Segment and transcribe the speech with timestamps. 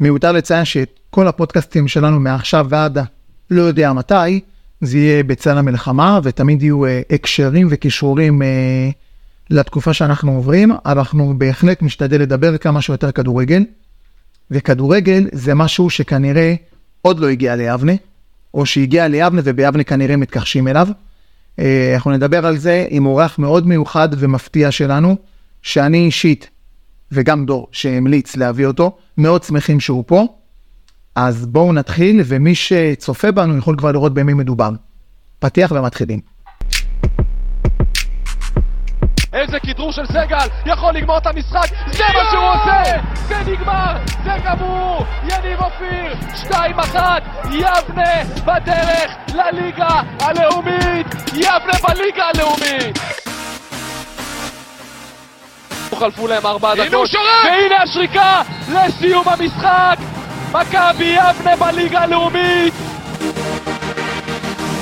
[0.00, 2.98] מיותר לציין שכל הפודקאסטים שלנו מעכשיו ועד
[3.50, 4.40] לא יודע מתי,
[4.80, 8.90] זה יהיה בצל המלחמה, ותמיד יהיו אה, הקשרים וקישורים אה,
[9.50, 10.72] לתקופה שאנחנו עוברים.
[10.86, 13.64] אנחנו בהחלט נשתדל לדבר כמה שיותר כדורגל,
[14.50, 16.54] וכדורגל זה משהו שכנראה
[17.02, 17.92] עוד לא הגיע ליבנה,
[18.54, 20.88] או שהגיע ליבנה וביבנה כנראה מתכחשים אליו.
[21.58, 25.16] אה, אנחנו נדבר על זה עם אורח מאוד מיוחד ומפתיע שלנו,
[25.62, 26.50] שאני אישית,
[27.12, 30.26] וגם דור שהמליץ להביא אותו, מאוד שמחים שהוא פה.
[31.14, 34.70] אז בואו נתחיל, ומי שצופה בנו יכול כבר לראות במי מדובר.
[35.38, 36.20] פתיח ומתחילים.
[39.32, 42.82] איזה כדרור של סגל, יכול לגמור את המשחק, זה מה שהוא עושה!
[43.14, 45.04] זה נגמר, זה גמור!
[45.24, 46.14] יניב אופיר,
[46.50, 46.96] 2-1,
[47.50, 51.06] יבנה בדרך לליגה הלאומית!
[51.34, 52.98] יבנה בליגה הלאומית!
[55.98, 57.10] חלפו להם ארבע דקות,
[57.44, 59.96] והנה השריקה לסיום המשחק!
[60.52, 62.74] מכבי יבנה בליגה הלאומית!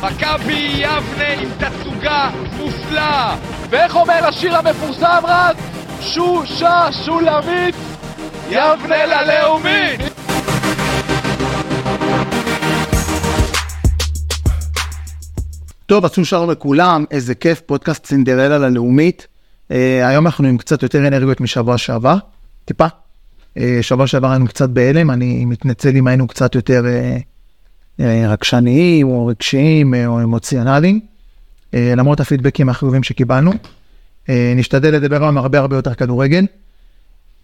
[0.03, 3.37] מכבי יבנה עם תצוגה מופלאה!
[3.71, 5.57] ואיך אומר השיר המפורסם רז?
[6.01, 7.75] שושה שולמית
[8.51, 10.01] יבנה ללאומית!
[15.87, 19.36] טוב, עשו שלום לכולם, איזה כיף, פודקאסט סינדרלה ללאומית.
[19.71, 22.17] Uh, היום אנחנו עם קצת יותר אנרגיות משבוע שעבר,
[22.65, 22.87] טיפה.
[22.87, 26.85] Uh, שבוע שעבר היינו קצת בהלם, אני מתנצל אם היינו קצת יותר
[27.99, 31.01] uh, רגשניים או רגשיים או אמוציונליים,
[31.73, 33.53] למרות הפידבקים החיובים שקיבלנו.
[34.29, 36.47] נשתדל לדבר היום הרבה הרבה יותר כדורגל.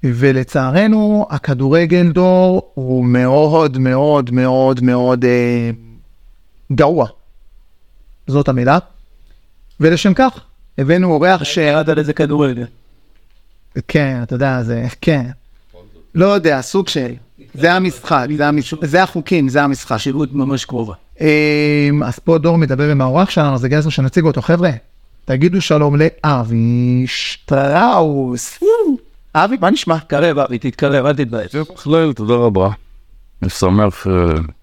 [0.04, 5.24] ולצערנו, הכדורגל דור הוא מאוד מאוד מאוד מאוד
[6.72, 7.06] גרוע.
[8.26, 8.78] זאת המילה.
[9.80, 10.40] ולשם כך,
[10.78, 11.56] הבאנו אורח ש...
[11.56, 12.64] ירד על איזה כדורגל.
[13.88, 14.86] כן, אתה יודע, זה...
[15.00, 15.26] כן.
[16.14, 17.12] לא יודע, סוג של...
[17.54, 18.26] זה המשחק,
[18.82, 19.92] זה, החוקים, זה המשחק.
[19.92, 20.94] חשיבות ממש קרובה.
[21.20, 24.42] אמ, אז פה דור מדבר עם האורח שלנו, אז הגיע הזמן שנציג אותו.
[24.42, 24.70] חבר'ה,
[25.24, 28.58] תגידו שלום לאבי שטראוס.
[29.34, 29.98] אבי, מה נשמע?
[29.98, 31.56] תתקרב, אבי, תתקרב, אל תתבייש.
[31.56, 32.68] בכלל, תודה רבה.
[33.42, 34.06] אני שמח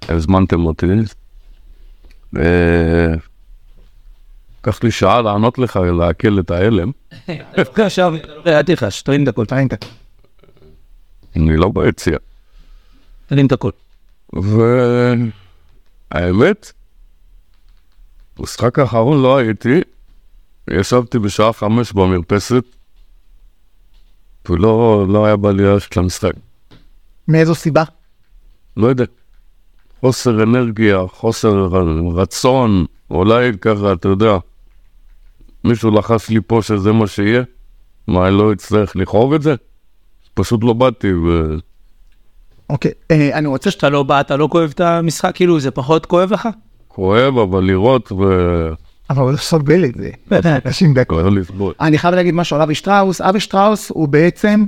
[0.06, 0.88] שהזמנתם אותי.
[4.60, 6.92] לקח לי שעה לענות לך, לעכל את ההלם.
[7.58, 8.14] עכשיו,
[8.48, 9.88] אל תכעס, תרים את הכל, תרים את הכל.
[11.36, 12.18] אני לא ביציע.
[13.28, 13.72] תרים את הכל.
[16.14, 16.72] והאמת,
[18.38, 19.82] במשחק האחרון לא הייתי,
[20.70, 22.64] ישבתי בשעה חמש במרפסת,
[24.50, 26.32] ולא לא היה בא לי ללכת למשחק.
[27.28, 27.84] מאיזו סיבה?
[28.78, 29.06] לא יודע.
[30.00, 31.68] חוסר אנרגיה, חוסר
[32.16, 34.38] רצון, אולי ככה, אתה יודע,
[35.64, 37.44] מישהו לחש לי פה שזה מה שיהיה,
[38.08, 39.56] מה, אני לא אצטרך לכאוב את זה?
[40.34, 41.56] פשוט לא באתי ו...
[42.70, 43.74] אוקיי, אה, אני רוצה ש...
[43.74, 46.50] כשאתה לא בא, אתה לא כואב את המשחק, כאילו זה פחות כואב לך?
[46.88, 48.24] כואב, אבל לראות ו...
[49.10, 50.10] אבל הוא לא סובל את זה.
[50.66, 51.26] אנשים דקות.
[51.60, 51.74] לא.
[51.82, 53.22] אני חייב להגיד משהו על אבי שטראוס.
[53.22, 54.66] אבי שטראוס הוא בעצם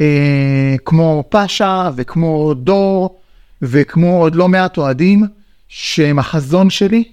[0.00, 3.18] אה, כמו פאשה וכמו דור
[3.62, 5.26] וכמו עוד לא מעט אוהדים
[5.68, 7.04] שהם החזון שלי.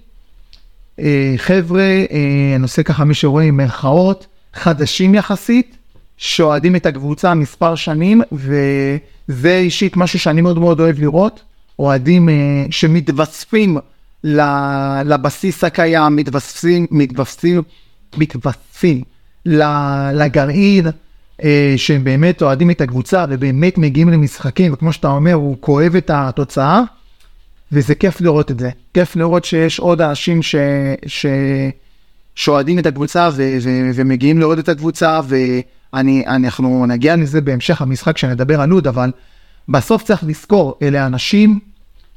[1.00, 5.78] אה, חבר'ה, אה, אני עושה ככה מי שרואה עם מירכאות, חדשים יחסית,
[6.18, 11.42] שאוהדים את הקבוצה מספר שנים, וזה אישית משהו שאני מאוד מאוד אוהב לראות,
[11.80, 12.34] אוהדים אה,
[12.70, 13.78] שמתווספים
[15.06, 17.62] לבסיס הקיים, מתווספים, מתווספים,
[18.18, 19.04] מתווספים
[20.14, 20.88] לגרעין,
[21.44, 26.12] אה, שהם באמת אוהדים את הקבוצה ובאמת מגיעים למשחקים, וכמו שאתה אומר, הוא כואב את
[26.14, 26.82] התוצאה,
[27.72, 28.70] וזה כיף לראות את זה.
[28.94, 30.56] כיף לראות שיש עוד אנשים ש...
[31.06, 31.26] ש...
[32.36, 33.58] שאוהדים את הקבוצה ו...
[33.62, 33.70] ו...
[33.94, 35.20] ומגיעים לראות את הקבוצה,
[35.94, 39.12] ואנחנו נגיע לזה בהמשך המשחק כשנדבר על לוד, אבל
[39.70, 41.60] בסוף צריך לזכור, אלה אנשים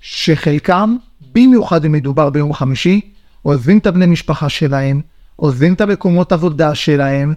[0.01, 0.97] שחלקם,
[1.35, 3.01] במיוחד אם מדובר ביום חמישי,
[3.43, 5.01] עוזבים את הבני משפחה שלהם,
[5.37, 7.35] עוזבים את המקומות עבודה שלהם,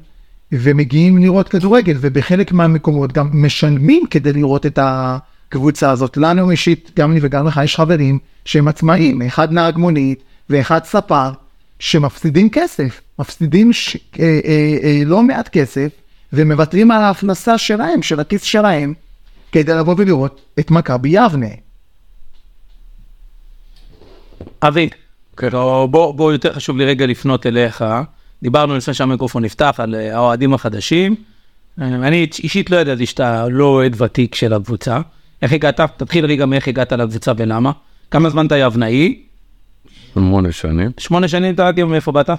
[0.51, 4.79] ומגיעים לראות כדורגל, ובחלק מהמקומות גם משלמים כדי לראות את
[5.51, 6.17] הקבוצה הזאת.
[6.17, 11.31] לנו אישית, גם לי וגם לך, יש חברים שהם עצמאים, אחד נהג מונית ואחד ספר,
[11.79, 13.97] שמפסידים כסף, מפסידים ש...
[14.19, 15.87] אה, אה, אה, לא מעט כסף,
[16.33, 18.93] ומוותרים על ההכנסה שלהם, של הכיס שלהם,
[19.51, 21.47] כדי לבוא ולראות את מכבי יבנה.
[24.63, 24.89] אבי,
[25.43, 27.85] לא, בוא, בוא יותר חשוב לי רגע לפנות אליך.
[28.43, 31.15] דיברנו לפני שהמיקרופון נפתח על אה, האוהדים החדשים.
[31.81, 34.99] אה, אני אישית לא ידעתי שאתה לא אוהד ותיק של הקבוצה.
[35.41, 35.79] איך הגעת?
[35.97, 37.71] תתחיל רגע מאיך הגעת לקבוצה ולמה.
[38.11, 39.21] כמה זמן אתה יבנאי?
[40.13, 40.91] שמונה שנים.
[40.97, 42.29] שמונה שנים אתה עד מאיפה באת?
[42.29, 42.35] אה,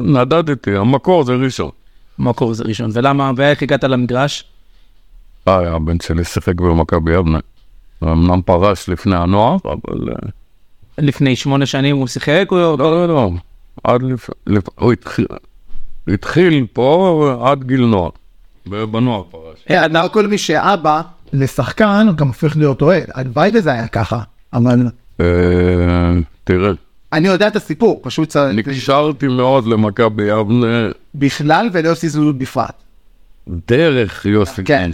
[0.00, 1.70] נדדתי, המקור זה ראשון.
[2.18, 2.90] מקור זה ראשון.
[2.92, 3.32] ולמה?
[3.36, 4.44] ואיך הגעת למגרש?
[5.48, 7.38] אה, הבן שלי שיחק במכבי יבנה.
[7.98, 10.08] הוא אמנם פרש לפני הנוער, אבל...
[10.08, 10.14] אה,
[10.98, 12.48] לפני שמונה שנים הוא שיחק?
[12.50, 13.30] לא, לא, לא.
[13.84, 14.30] עד לפ...
[14.46, 14.64] לפ...
[14.74, 15.26] הוא התחיל...
[16.08, 18.10] התחיל פה עד גיל נוער.
[18.66, 19.64] בנוער פרש.
[19.70, 21.02] אה, לא כל מי שאבא
[21.32, 23.04] לשחקן גם הופך להיות אוהד.
[23.14, 24.20] הלוואי וזה היה ככה,
[24.52, 24.86] אבל
[25.20, 25.26] אה,
[26.44, 26.70] תראה,
[27.12, 32.82] אני יודע את הסיפור, פשוט צריך נקשרתי מאוד למכבי יבנה בכלל וליוסי זוזות בפרט.
[33.68, 34.90] דרך יוסי כן.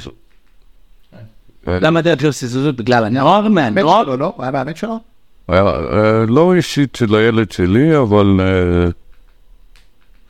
[1.68, 2.76] אה, למה דרך יוסי זוזות?
[2.76, 3.48] בגלל הנוער?
[3.48, 4.04] מהנוער?
[4.04, 4.32] שלו, לא?
[4.36, 4.98] הוא היה מהבן שלו?
[5.50, 8.90] אה, לא אישית של הילד שלי, אבל אה,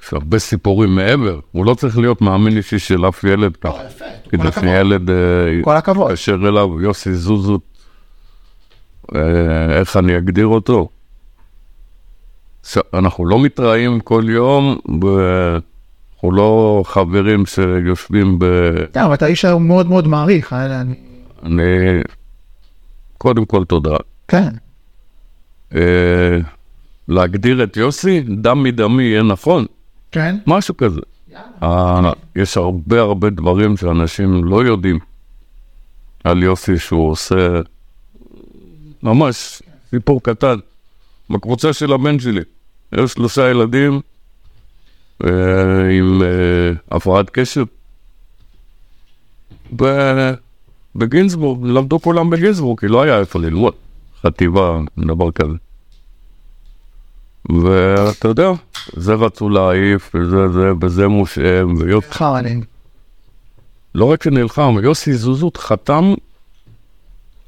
[0.07, 1.41] יש הרבה סיפורים מעבר.
[1.53, 3.79] הוא לא צריך להיות מאמן אישי של אף ילד ככה.
[4.29, 4.65] כדי הכבוד.
[4.65, 5.11] שילד
[5.65, 6.11] כל הכבוד.
[6.11, 7.61] יתקשר אליו, יוסי זוזות,
[9.15, 9.21] אה,
[9.79, 10.89] איך אני אגדיר אותו?
[12.95, 14.79] אנחנו לא מתראים כל יום,
[16.15, 18.45] אנחנו לא חברים שיושבים ב...
[18.93, 20.53] כן, אבל אתה איש שהיום מאוד מאוד מעריך.
[20.53, 20.95] אה, אני-
[21.43, 21.63] אני...
[23.19, 23.97] קודם כל תודה.
[24.29, 24.49] כן.
[25.75, 26.39] אה,
[27.09, 29.67] להגדיר את יוסי, דם מדמי יהיה נכון,
[30.15, 30.37] כן.
[30.47, 31.01] משהו כזה.
[31.63, 34.99] אה, יש הרבה הרבה דברים שאנשים לא יודעים
[36.25, 37.61] על יוסי שהוא עושה,
[39.03, 40.57] ממש סיפור קטן,
[41.31, 42.41] בקבוצה של הבן שלי.
[42.93, 44.01] יש שלושה ילדים
[45.25, 45.31] אה,
[45.99, 47.65] עם אה, הפרעת קשב.
[49.77, 50.33] ב-
[50.97, 53.75] בגינזבורג, למדו כולם בגינזבורג, כי לא היה איפה ללמוד,
[54.23, 55.64] חטיבה, דבר כזה.
[57.49, 58.51] ואתה יודע,
[58.93, 62.61] זה רצו להעיף, וזה זה, וזה מושהם, ויוסי, חם עליהם.
[63.95, 66.15] לא רק שנלחם, יוסי זוזות חתם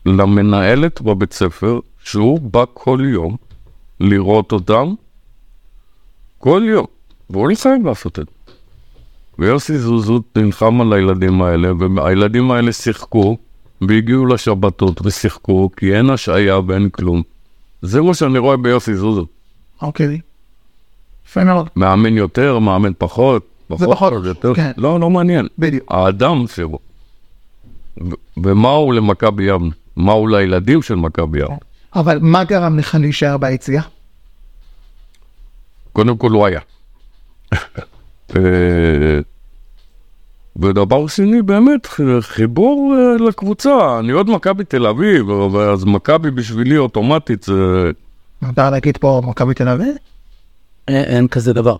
[0.06, 3.37] למנהלת בבית ספר, שהוא בא כל יום
[4.00, 4.94] לראות אותם,
[6.38, 6.87] כל יום,
[7.31, 8.52] והוא לא חייב לעשות את זה.
[9.38, 13.37] ויוסי זוזות נלחם על הילדים האלה, והילדים האלה שיחקו,
[13.81, 17.22] והגיעו לשבתות ושיחקו, כי אין השעיה ואין כלום.
[17.82, 19.36] זה מה שאני רואה ביוסי זוזות.
[19.82, 20.20] אוקיי.
[21.26, 21.69] יפה מאוד.
[21.76, 24.73] מאמן יותר, מאמן פחות, פחות, פחות, יותר, כן.
[24.76, 25.46] לא, לא מעניין.
[25.58, 25.84] בדיוק.
[25.88, 26.78] האדם שבו.
[28.37, 29.70] ומה הוא למכבי יבנה?
[29.96, 31.56] מה הוא לילדים של מכבי יבנה?
[31.94, 33.82] אבל מה גרם לך להישאר ביציאה?
[35.93, 36.61] קודם כל הוא היה.
[38.37, 39.20] אה,
[40.56, 41.87] ודבר שני, באמת,
[42.20, 43.99] חיבור אה, לקבוצה.
[43.99, 47.90] אני עוד מכבי תל אביב, אז מכבי בשבילי אוטומטית זה...
[48.43, 49.97] מותר להגיד פה מכבי תל אביב?
[50.88, 51.77] אין אין כזה דבר.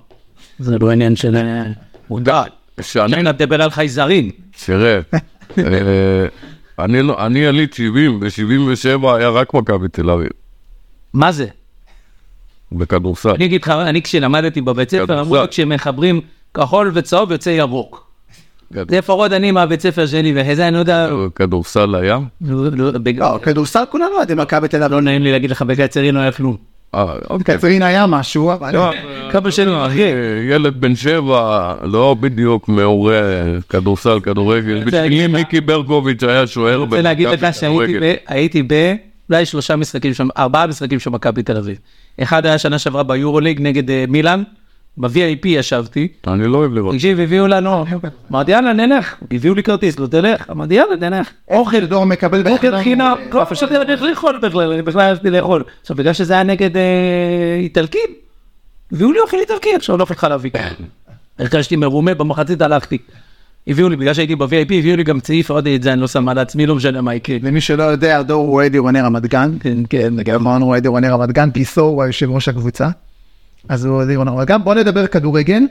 [0.58, 1.37] זה לא עניין של...
[1.37, 1.62] אה,
[2.11, 2.43] מודע.
[2.81, 4.31] שאני אני מדבר על חייזרים.
[4.67, 5.00] תראה,
[5.58, 6.26] אה,
[6.79, 10.29] אני לא- אני יליד 70, ב-77 היה רק מכבי תל אביב,
[11.14, 11.47] מה זה?
[12.73, 13.31] בכדורסל.
[13.31, 15.20] אני אגיד לך, אני כשלמדתי בבית ספר.
[15.20, 16.20] אמרו כשמחברים
[16.55, 18.06] כחול וצהוב יוצא ירוק.
[18.70, 22.18] זה לפחות אני מהבית ספר שלי, וזה אני לא יודע, כדורסל היה?
[22.40, 24.98] לא- לא- לא, כדורסל כולנו יודעים מכבי תל לא אביב.
[24.98, 26.56] נעים לי להגיד לך, בקצרין לא היה כלום.
[26.94, 27.56] אה, אוקיי.
[27.56, 28.74] קצרין היה משהו, אבל...
[28.74, 28.90] לא,
[29.30, 30.02] כמה שנים, אחי.
[30.02, 30.08] אה,
[30.50, 33.20] ילד בן שבע, לא בדיוק מעורה
[33.68, 34.84] כדורסל, כדורגל.
[34.84, 38.00] בשבילי מיקי ברקוביץ' היה שוער אני רוצה להגיד במכבי לך שהייתי כדורגל.
[38.02, 38.94] ב- הייתי ב...
[39.30, 41.78] אולי שלושה משחקים שם, ארבעה משחקים של מכבי תל אביב.
[42.22, 44.42] אחד היה שנה שעברה ביורוליג נגד אה, מילאן,
[44.98, 46.94] ב-VIP ישבתי, אני לא אוהב לראות.
[46.94, 47.84] תקשיב, הביאו לנו,
[48.31, 52.82] אמרתי יאללה נלך, הביאו לי כרטיס, לא תלך, אמרתי יאללה נלך, אוכל, דור מקבל אוכל
[52.82, 55.64] חינם, לא, פשוט אני הולך לאכול בכלל, אני בכלל הלכתי לאכול.
[55.80, 58.11] עכשיו בגלל שזה היה נגד אה, איטלקים,
[58.92, 60.50] הביאו לי אוכל איטלקי, עכשיו לא אוכל חלבי.
[61.38, 62.99] הרגשתי מרומה, במחצית הלכתי.
[63.66, 66.28] הביאו לי, בגלל שהייתי ב-VIP, הביאו לי גם צעיף, עוד את זה אני לא שם
[66.28, 67.37] על עצמי, לא משנה מה יקרה.
[67.42, 69.50] למי שלא יודע, דור הוא אוהד עירוני רמת גן.
[69.61, 72.88] כן, כן, אמרנו הוא אוהד עירוני רמת גן, פיסו הוא היושב ראש הקבוצה.
[73.68, 74.62] אז הוא עירוני רמת גן.
[74.64, 75.62] בוא נדבר כדורגל,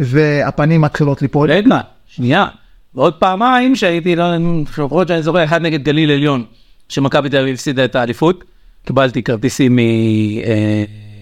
[0.00, 1.50] והפנים מתחילות ליפול.
[1.52, 2.46] רגע, שנייה.
[2.94, 4.24] ועוד פעמיים שהייתי, לא,
[4.62, 6.44] לפחות שאני זוכר, אחד נגד גליל עליון,
[6.88, 8.44] שמכבי תל אביב הפסידה את האליפות,
[8.86, 9.78] קיבלתי כרטיסים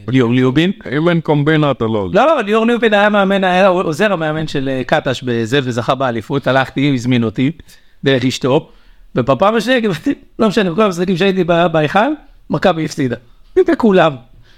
[0.08, 0.72] מליאור ליובין.
[0.96, 2.08] אם אין קומבינה אתה לא...
[2.12, 6.46] לא, לא, ליאור ליובין היה מאמן, היה עוזר המאמן של אה, קטש בזה, וזכה באליפות,
[6.46, 7.50] הלכתי, הזמין אותי,
[8.04, 8.68] דרך אשתו,
[9.14, 11.98] ובפעם השנייה, קיבלתי- לא משנה, בכל המשחקים שהייתי בהיכל,
[12.50, 13.16] מכבי הפסידה.
[13.68, 14.12] בכולם.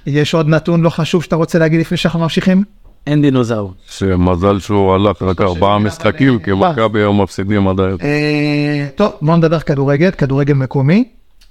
[0.07, 2.65] יש עוד נתון לא חשוב שאתה רוצה להגיד לפני שאנחנו ממשיכים?
[3.07, 3.73] אין דינוזאור.
[3.91, 7.99] שמזל שהוא הלך רק ארבעה משחקים, כי מכבי היום מפסידים עד היום.
[8.03, 11.05] אה, טוב, בוא נדבר כדורגל, כדורגל מקומי,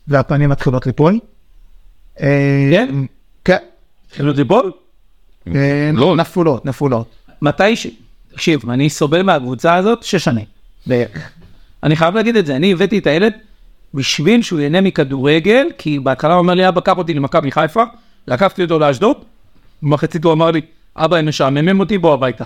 [0.08, 1.20] והפנים מתחילות ליפול.
[2.22, 2.96] אה, כן?
[3.46, 3.58] כן.
[4.08, 4.72] התחילו ליפול?
[5.48, 6.16] אה, לא.
[6.16, 7.08] נפולות, נפולות.
[7.42, 7.88] מתי ש...
[8.32, 10.46] תקשיב, אני סובל מהקבוצה הזאת שש שנים.
[10.88, 11.32] בערך.
[11.84, 13.34] אני חייב להגיד את זה, אני הבאתי את הילד
[13.94, 17.84] בשביל שהוא ייהנה מכדורגל, כי בהתחלה הוא אומר לי, אבא, קח אותי למכבי חיפה,
[18.28, 19.18] לקחתי אותו לאשדוד,
[19.82, 20.62] במחצית הוא אמר לי,
[20.96, 22.44] אבא, הם משעממים אותי, בוא הביתה.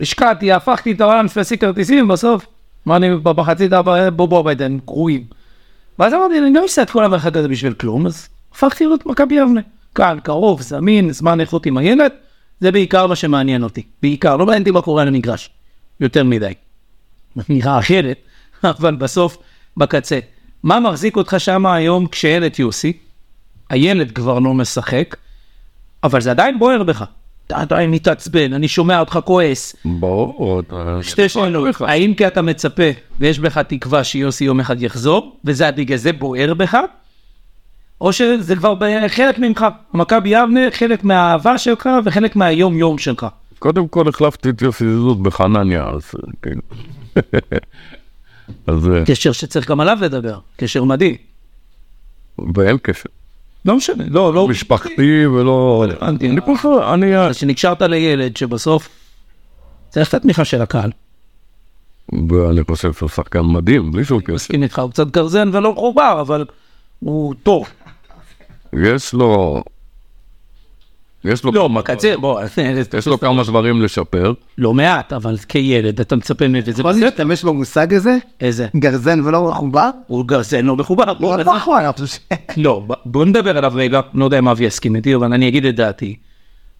[0.00, 2.46] השקעתי, הפכתי את העולם, פסי כרטיסים, בסוף
[2.88, 5.24] אמרתי, במחצית הבאה, בוא בוא בוא, הם גרועים.
[5.98, 9.34] ואז אמרתי, אני לא אעשה את כל המרחק הזה בשביל כלום, אז הפכתי להיות מכבי
[9.34, 9.60] יבנה.
[9.94, 12.12] כאן, קרוב, זמין, זמן איכות עם הילד,
[12.60, 13.82] זה בעיקר מה שמעניין אותי.
[14.02, 15.50] בעיקר, לא מעניין אותי מה קורה על המגרש.
[16.00, 16.52] יותר מדי.
[17.48, 18.18] נראה אחרת,
[18.78, 19.38] אבל בסוף,
[19.76, 20.18] בקצה.
[20.62, 22.92] מה מחזיק אותך שם היום כשאין את יוסי?
[23.70, 25.16] הילד כבר לא משחק,
[26.04, 27.04] אבל זה עדיין בוער בך.
[27.46, 29.76] אתה עדיין מתעצבן, אני שומע אותך כועס.
[29.84, 30.62] ברור.
[31.02, 35.98] שתי שאלות, האם כי אתה מצפה ויש בך תקווה שיוסי יום אחד יחזור, וזה בגלל
[35.98, 36.76] זה בוער בך,
[38.00, 38.74] או שזה כבר
[39.08, 43.26] חלק ממך, מכבי יבנה חלק מהאהבה שלך וחלק מהיום יום שלך.
[43.58, 46.10] קודם כל החלפתי את יוסי זוזות בחנניה, אז.
[48.66, 51.14] אז אה, קשר שצריך גם עליו לדבר, קשר מדהים.
[52.54, 53.08] ואין קשר.
[53.66, 55.84] לא משנה, לא, לא, משפחתי ולא...
[56.02, 57.34] אני פשוט, אני...
[57.34, 58.88] שנקשרת לילד שבסוף
[59.88, 60.90] צריך את התמיכה של הקהל.
[62.28, 64.34] ואני חושב שהוא שחקן מדהים, בלי שום קשר.
[64.34, 66.44] מסכים איתך, הוא קצת גרזן ולא מחובר, אבל
[67.00, 67.68] הוא טוב.
[68.72, 69.62] יש לו...
[71.28, 71.52] יש לו...
[71.52, 72.40] לא, מקצר, בוא,
[72.98, 74.32] יש לו כמה דברים לשפר.
[74.58, 76.92] לא מעט, אבל כילד אתה מצפה מזה, זה יכול.
[76.92, 78.16] להשתמש במושג הזה?
[78.40, 78.66] איזה?
[78.76, 79.90] גרזן ולא מחובר?
[80.06, 81.04] הוא גרזן לא מחובר.
[81.20, 82.18] לא נכון, אני חושב ש...
[82.56, 85.64] לא, ב- בוא נדבר עליו רגע, לא יודע אם אבי יסכים איתי, אבל אני אגיד
[85.64, 86.16] את דעתי.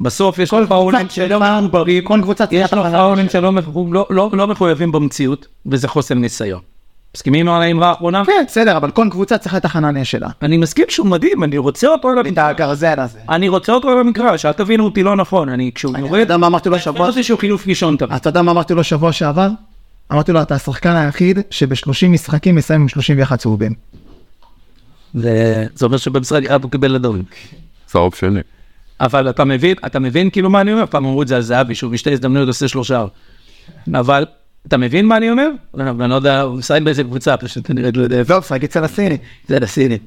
[0.00, 3.52] בסוף יש לו פאולים שלא מחוברים, כל קבוצה יש תחנה פאולים שלא
[3.92, 6.60] לא- לא- לא מחויבים במציאות, וזה חוסר ניסיון.
[7.16, 8.24] מסכימים על האמרה האחרונה?
[8.24, 10.28] כן, בסדר, אבל כל קבוצה צריכה את החנניה שלה.
[10.42, 12.38] אני מסכים שהוא מדהים, אני רוצה אותו על את המגרש.
[12.38, 13.18] הגרזן הזה.
[13.28, 16.36] אני רוצה אותו על המגרש, אל תבינו אותי לא נכון, אני כשהוא אתה יורד, יודע
[16.36, 17.06] מה אמרתי לו שבוע?
[17.06, 18.12] לא זה שהוא חילוף ראשון תמיד.
[18.12, 19.48] אתה יודע מה אמרתי לו שבוע שעבר?
[20.12, 23.72] אמרתי לו, אתה השחקן היחיד שב-30 משחקים מסיים עם 31 צהובים.
[25.14, 27.22] זה זה אומר שבמשרד ירד הוא קיבל אדום.
[27.86, 28.40] צהוב שני.
[29.00, 30.86] אבל אתה מבין, אתה מבין כאילו מה אני אומר?
[30.86, 33.04] פעם אמרו את זה על זהבי, שהוא בשתי הזדמנויות עושה שלושה.
[33.94, 34.24] אבל
[34.68, 35.48] אתה מבין מה אני אומר?
[35.80, 38.34] אני לא יודע, הוא משחק באיזה קבוצה, פשוט אני לא יודע איפה.
[38.34, 39.16] לא, משחק אצל הסיני.
[39.48, 40.02] זה לסינית.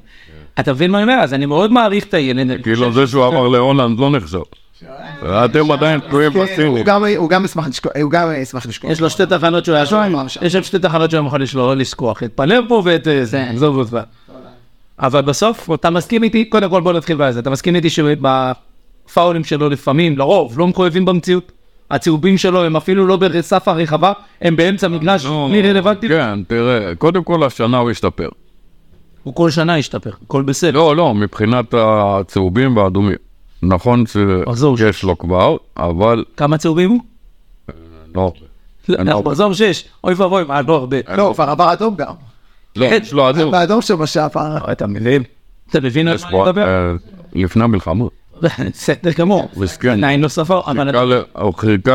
[0.60, 1.22] אתה מבין מה אני אומר?
[1.22, 2.62] אז אני מאוד מעריך את הילד.
[2.62, 4.38] כאילו זה שהוא אמר להולנד לא נחשב.
[5.24, 7.16] אתם עדיין תלויים הוא בסיני.
[7.16, 7.66] הוא גם ישמח
[8.66, 8.90] לשכוח.
[8.90, 9.88] יש לו שתי תחנות שהוא היה לא,
[10.28, 13.50] שם, יש שם שתי תחנות שהוא יכול לשלוח, לא לשכוח, את פלרפו ואת אה, זה,
[13.50, 13.98] עזוב אותך.
[14.98, 19.68] אבל בסוף, אתה מסכים איתי, קודם כל בוא נתחיל בזה, אתה מסכים איתי שבפאולים שלו
[19.68, 21.52] לפעמים, לרוב, לא מחויבים במציאות.
[21.90, 26.08] הצהובים שלו הם אפילו לא בסף הרחבה, הם באמצע מגרש, בלי רלוונטי.
[26.08, 28.28] כן, תראה, קודם כל השנה הוא השתפר.
[29.22, 30.70] הוא כל שנה השתפר, הכל בסדר.
[30.70, 33.16] לא, לא, מבחינת הצהובים והאדומים.
[33.62, 37.00] נכון שיש לו כבר, אבל כמה צהובים הוא?
[38.14, 38.32] לא.
[38.88, 39.30] אין לא, הרבה.
[39.30, 40.96] מחזור שש, אוי ואבוי, מה, לא הרבה.
[41.16, 42.12] לא, הוא כבר עבר אדום גם.
[42.76, 43.50] לא, יש לו אדום.
[43.50, 44.72] באדום שעבר.
[44.72, 45.22] אתה מבין?
[45.70, 46.68] אתה מבין על מה אני מדבר?
[46.68, 46.92] אה,
[47.32, 48.04] לפני המלחמה.
[48.42, 49.48] בסדר גמור.
[49.90, 51.94] עדיין לא ספר, אבל חיכה ל- הוא חיכה?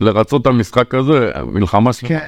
[0.00, 2.08] לרצות את המשחק הזה, מלחמה שלמה.
[2.08, 2.26] כן.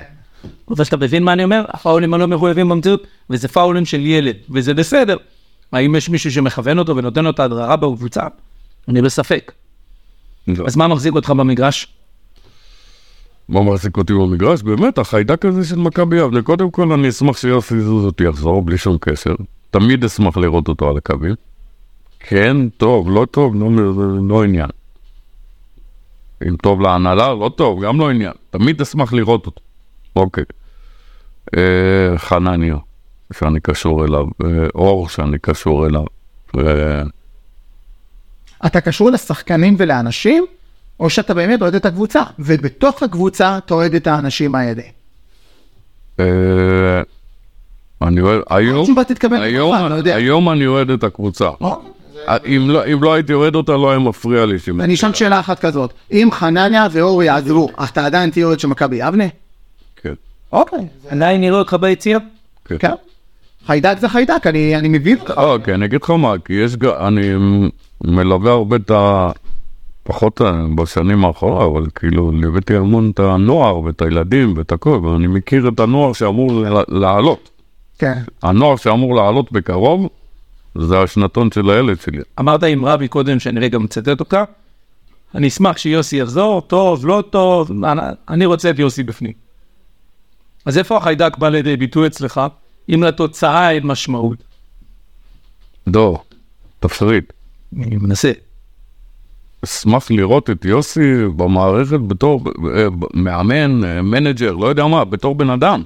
[0.71, 1.65] אבל שאתה מבין מה אני אומר?
[1.69, 5.17] הפאולים הלא מחויבים במציאות, וזה פאולים של ילד, וזה בסדר.
[5.73, 8.23] האם יש מישהו שמכוון אותו ונותן לו את ההדררה בקבוצה?
[8.89, 9.53] אני בספק.
[10.49, 10.65] לא.
[10.67, 11.87] אז מה מחזיק אותך במגרש?
[13.49, 14.63] מה מחזיק אותי במגרש?
[14.63, 16.43] באמת, החיידק הזה של מכבי יבנה.
[16.43, 19.35] קודם כל, אני אשמח שיוסי זוזות יחזור, בלי שום קשר.
[19.71, 21.35] תמיד אשמח לראות אותו על הקווים.
[22.29, 23.71] כן, טוב, לא טוב, לא,
[24.29, 24.69] לא עניין.
[26.49, 28.33] אם טוב להנהלה, לא טוב, גם לא עניין.
[28.51, 29.61] תמיד אשמח לראות אותו.
[30.17, 30.45] אוקיי.
[31.57, 32.77] אה, חנניה,
[33.33, 36.05] שאני קשור אליו, אה, אור, שאני קשור אליו.
[36.59, 37.03] אה,
[38.67, 40.47] אתה קשור לשחקנים ולאנשים,
[41.01, 44.83] או שאתה באמת אוהד את הקבוצה, ובתוך הקבוצה אתה אוהד את האנשים האלה.
[46.21, 47.03] אה,
[48.03, 48.99] אני אוהד, היום,
[49.33, 49.73] היום.
[50.05, 51.51] היום אני אוהד את הקבוצה.
[52.29, 52.57] אוקיי.
[52.57, 54.57] אם לא, אם לא הייתי אוהד אותה, לא היה מפריע לי.
[54.81, 58.97] אני אשאל שאלה אחת כזאת, אם חנניה ואור יעזבו, אתה עדיין תהיה אוהד של מכבי
[58.97, 59.25] יבנה?
[60.03, 60.13] כן,
[60.53, 60.87] אוקיי.
[61.09, 62.19] עדיין נראה אותך ביציע?
[62.65, 62.77] כן.
[62.79, 62.93] כן.
[63.67, 65.41] חיידק זה חיידק, אני אני מבין אותך.
[65.65, 67.21] כי אני אגיד לך מה, כי יש, ג- אני
[68.05, 69.31] מלווה הרבה את ה...
[70.03, 75.27] פחות אה, בשנים האחרונות, אבל כאילו ליוויתי המון את הנוער ואת הילדים ואת הכל, ואני
[75.27, 76.53] מכיר את הנוער שאמור
[76.89, 77.51] לעלות.
[77.99, 78.19] כן.
[78.43, 80.09] הנוער שאמור לעלות בקרוב,
[80.81, 82.19] זה השנתון של הילד שלי.
[82.41, 84.37] אמרת עם רבי קודם, שאני רגע מצטט אותך,
[85.35, 87.71] אני אשמח שיוסי יחזור, טוב, לא טוב,
[88.29, 89.33] אני- רוצה את יוסי בפנים.
[90.67, 92.41] אז איפה החיידק בא לידי ביטוי אצלך,
[92.95, 94.39] אם לתוצאה אין משמעות?
[95.89, 96.25] דור,
[96.81, 97.25] תפריד.
[97.83, 98.33] אני מנסה.
[99.65, 102.45] אשמח לראות את יוסי במערכת בתור
[102.77, 105.83] אה, מאמן, אה, manager, לא יודע מה, בתור בן אדם.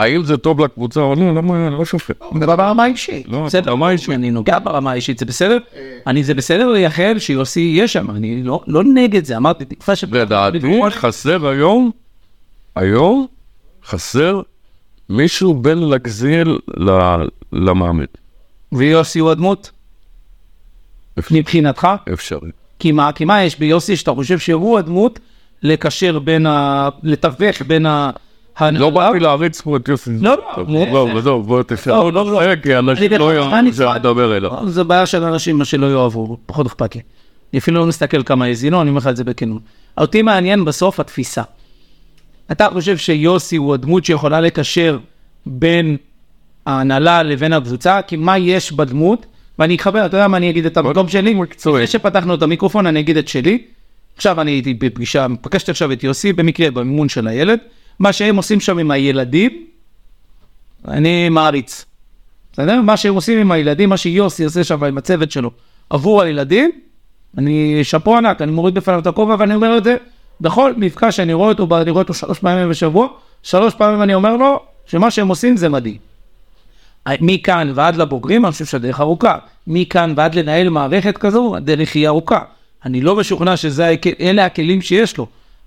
[0.00, 2.16] האם זה טוב לקבוצה או לא, למה, לא שופט.
[2.32, 3.28] ברמה האישית.
[3.28, 4.10] לא, בסדר, ברמה האישית.
[4.10, 5.58] אני נוגע ברמה האישית, זה בסדר?
[6.06, 10.04] אני, זה בסדר לייחל שיוסי יהיה שם, אני לא לא נגד זה, אמרתי, תקווה ש...
[10.04, 10.58] לדעתי
[10.90, 11.90] חסר היום,
[12.76, 13.26] היום
[13.86, 14.40] חסר
[15.08, 18.04] מישהו בין לגזיאל ל- למאמן.
[18.72, 19.70] ויוסי הוא הדמות?
[21.30, 21.88] מבחינתך?
[22.12, 22.50] אפשרי.
[22.78, 25.18] כי מה, כי מה יש ביוסי שאתה חושב שהוא הדמות
[25.62, 26.88] לקשר בין ה...
[27.02, 28.10] לתווך בין ה...
[28.72, 30.10] לא באתי להריץ פה את יוסי.
[30.20, 30.86] לא, לא.
[30.92, 31.92] לא, עזוב, בוא תשאל.
[31.92, 32.56] לא, לא, לא.
[32.56, 33.94] כי אנשים אני לא יאהבו נצמד.
[33.94, 34.68] שנדבר אליו.
[34.68, 37.00] זה בעיה של אנשים מה שלא יאהבו, פחות אכפת לי.
[37.52, 39.62] אני אפילו לא מסתכל כמה האזינו, אני אומר לך את זה בכנות.
[39.98, 41.42] אותי מעניין בסוף התפיסה.
[42.52, 44.98] אתה חושב שיוסי הוא הדמות שיכולה לקשר
[45.46, 45.96] בין
[46.66, 48.02] ההנהלה לבין הקבוצה?
[48.02, 49.26] כי מה יש בדמות?
[49.58, 51.34] ואני אתחבר, אתה יודע מה אני אגיד את המקום שלי?
[51.56, 53.62] לפני שפתחנו את המיקרופון אני אגיד את שלי.
[54.16, 57.58] עכשיו אני הייתי בפגישה, פגשתי עכשיו את יוסי, במקרה במימון של הילד.
[58.00, 59.66] מה שהם עושים שם עם הילדים,
[60.88, 61.84] אני מעריץ.
[62.52, 62.80] בסדר?
[62.80, 65.50] מה שהם עושים עם הילדים, מה שיוסי עושה שם עם הצוות שלו
[65.90, 66.70] עבור הילדים,
[67.38, 69.96] אני שאפו ענק, אני מוריד בפניו את הכובע ואני אומר את זה
[70.40, 73.08] בכל מפגש שאני רואה אותו, אני רואה אותו שלוש פעמים בשבוע,
[73.42, 75.96] שלוש פעמים אני אומר לו שמה שהם עושים זה מדהים.
[77.20, 79.38] מכאן ועד לבוגרים, אני חושב שהדרך ארוכה.
[79.66, 82.40] מכאן ועד לנהל מערכת כזו, הדרך היא ארוכה.
[82.84, 85.26] אני לא משוכנע שאלה הכלים שיש לו,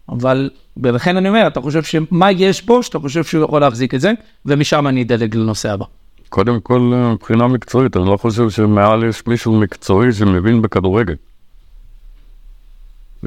[0.09, 4.01] אבל ולכן אני אומר, אתה חושב שמה יש בו, שאתה חושב שהוא יכול להחזיק את
[4.01, 4.11] זה,
[4.45, 5.85] ומשם אני אדלג לנושא הבא.
[6.29, 6.79] קודם כל,
[7.13, 11.15] מבחינה מקצועית, אני לא חושב שמעל יש מישהו מקצועי שמבין בכדורגל.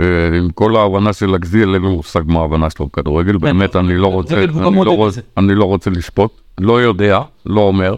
[0.00, 0.04] אה,
[0.38, 4.06] עם כל ההבנה של הגזיאל, אין לי מושג מה ההבנה שלו בכדורגל, באמת אני לא
[4.06, 5.10] רוצה, אני לא.
[5.36, 7.94] אני לא רוצה לשפוט, לא יודע, לא אומר.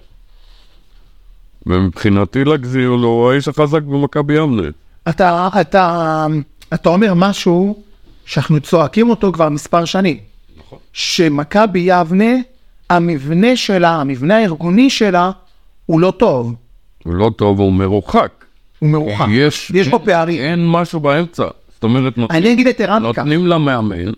[1.67, 4.63] ומבחינתי לגזיאל הוא האיש החזק במכבי יבנה.
[5.09, 6.27] אתה, אתה,
[6.75, 7.83] אתה אומר משהו
[8.29, 10.17] שאנחנו צועקים אותו כבר מספר שנים.
[10.93, 12.35] שמכבי יבנה,
[12.91, 15.31] המבנה שלה, המבנה הארגוני שלה,
[15.87, 16.55] הוא לא טוב,
[17.05, 18.31] הוא לא טוב, הוא מרוחק.
[18.79, 19.27] הוא מרוחק.
[19.31, 20.43] יש, יש בו פערים.
[20.43, 21.45] אין משהו באמצע.
[21.75, 24.13] זאת אומרת, נות- אני אגיד את מכך, נותנים למאמן,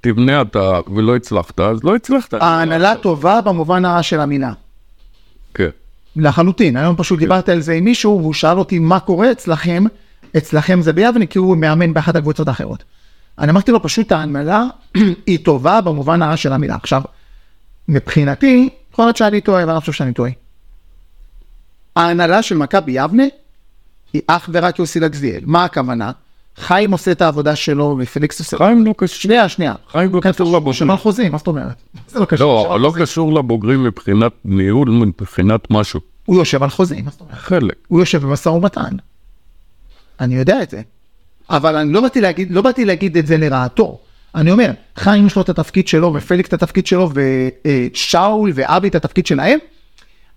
[0.00, 2.34] תבנה אתה ולא הצלחת, אז לא הצלחת.
[2.34, 4.52] ההנהלה טובה במובן הרע של המילה.
[5.54, 5.68] כן.
[6.16, 9.84] לחלוטין, היום פשוט דיברתי על זה עם מישהו, והוא שאל אותי מה קורה אצלכם,
[10.36, 12.84] אצלכם זה ביבנה, כי הוא מאמן באחת הקבוצות האחרות.
[13.38, 14.64] אני אמרתי לו, פשוט ההנהלה
[15.26, 16.74] היא טובה במובן הרע של המילה.
[16.74, 17.02] עכשיו,
[17.88, 20.30] מבחינתי, יכול להיות שאני טועה, ואני לא חושב שאני טועה.
[21.96, 23.24] ההנהלה של מכבי יבנה
[24.12, 25.40] היא אך ורק יוסי לגזיאל.
[25.46, 26.12] מה הכוונה?
[26.56, 28.56] חיים עושה את העבודה שלו, ופליקס עושה...
[28.56, 29.18] חיים לא קשור.
[29.18, 29.74] שנייה, שנייה.
[29.88, 30.74] חיים לא קשור לבוגרים.
[30.74, 31.76] שמר חוזים, מה זאת אומרת?
[32.08, 32.68] זה לא קשור.
[32.68, 36.00] לא, לא קשור לבוגרים מבחינת ניהול, מבחינת משהו.
[36.24, 37.34] הוא יושב על חוזים, מה זאת אומרת?
[37.34, 37.74] חלק.
[37.88, 38.96] הוא יושב במשא ומתן.
[40.20, 40.82] אני יודע את זה.
[41.50, 43.98] אבל אני לא באתי להגיד, לא באתי להגיד את זה לרעתו.
[44.34, 48.94] אני אומר, חיים יש לו את התפקיד שלו, ופליקס את התפקיד שלו, ושאול ואבי את
[48.94, 49.58] התפקיד שלהם,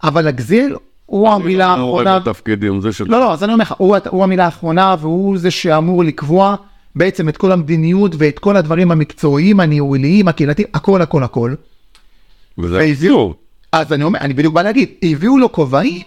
[0.04, 2.20] אבל הגזיל הוא המילה רואה האחרונה.
[2.20, 3.06] בתפקידים, זה של...
[3.08, 6.56] לא, לא, אז אני אומר לך, הוא, הוא המילה האחרונה, והוא זה שאמור לקבוע
[6.96, 11.54] בעצם את כל המדיניות ואת כל הדברים המקצועיים, הניהוליים, הקהילתיים, הכל, הכל, הכל.
[12.58, 13.36] וזה אבסורד.
[13.72, 16.02] אז אני אומר, אני בדיוק בא להגיד, הביאו לו כובעים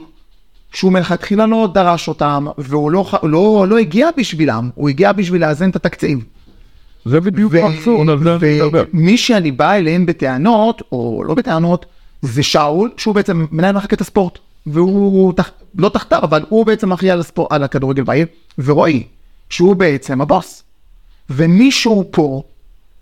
[0.73, 5.71] שהוא מלכתחילה לא דרש אותם, והוא לא, לא, לא הגיע בשבילם, הוא הגיע בשביל לאזן
[5.71, 6.25] את התקציב.
[7.05, 8.85] זה בדיוק האבסורד, על זה אני מדבר.
[8.95, 11.87] ומי שאני בא אליהם בטענות, או לא בטענות,
[12.23, 14.39] זה שאול, שהוא בעצם מנהל מחלקת הספורט.
[14.67, 15.51] והוא תח...
[15.79, 18.27] לא תחתיו, אבל הוא בעצם אחראי על, על הכדורגל בעיר,
[18.59, 19.03] ורועי,
[19.51, 20.63] שהוא בעצם הבוס.
[21.31, 22.43] ומישהו פה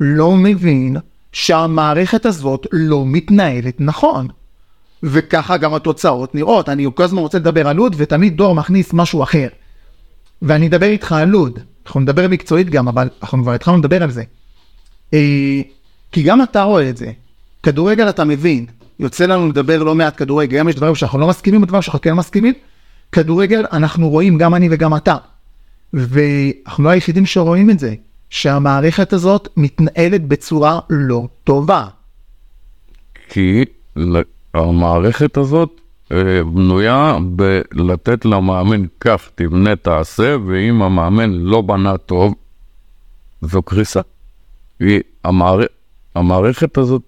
[0.01, 0.97] לא מבין
[1.33, 4.29] שהמערכת הזאת לא מתנהלת נכון.
[5.03, 6.69] וככה גם התוצאות נראות.
[6.69, 9.49] אני כל הזמן רוצה לדבר על לוד, ותמיד דור מכניס משהו אחר.
[10.43, 11.59] ואני אדבר איתך על לוד.
[11.87, 14.23] אנחנו נדבר מקצועית גם, אבל אנחנו כבר התחלנו לדבר על זה.
[15.15, 15.61] אה,
[16.13, 17.13] כי גם אתה רואה את זה.
[17.63, 18.67] כדורגל אתה מבין.
[18.99, 22.13] יוצא לנו לדבר לא מעט כדורגל, גם יש דברים שאנחנו לא מסכימים, ודברים שאנחנו כן
[22.13, 22.55] מסכימים.
[23.13, 25.17] כדורגל אנחנו רואים, גם אני וגם אתה.
[25.93, 27.95] ואנחנו לא היחידים שרואים את זה,
[28.31, 31.87] שהמערכת הזאת מתנהלת בצורה לא טובה.
[33.29, 33.65] כי
[34.59, 35.81] המערכת הזאת
[36.13, 42.35] אה, בנויה בלתת למאמן כך תבנה תעשה, ואם המאמן לא בנה טוב,
[43.43, 44.01] זו קריסה.
[44.81, 45.61] היא, המער...
[46.15, 47.03] המערכת הזאת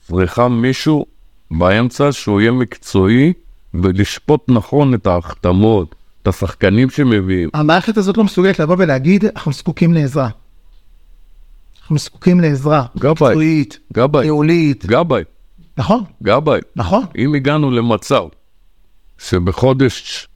[0.00, 1.06] צריכה מישהו
[1.50, 3.32] באמצע שהוא יהיה מקצועי
[3.74, 7.48] ולשפוט נכון את ההחתמות, את השחקנים שמביאים.
[7.54, 10.28] המערכת הזאת לא מסוגלת לבוא ולהגיד, אנחנו זקוקים לעזרה.
[11.80, 12.84] אנחנו זקוקים לעזרה.
[12.98, 14.86] גבאי, מקצועית, גבאי, ניהולית.
[14.86, 15.22] גבאי,
[15.76, 16.60] נכון, גבאי.
[16.76, 17.04] נכון.
[17.18, 18.24] אם הגענו למצב
[19.18, 20.28] שבחודש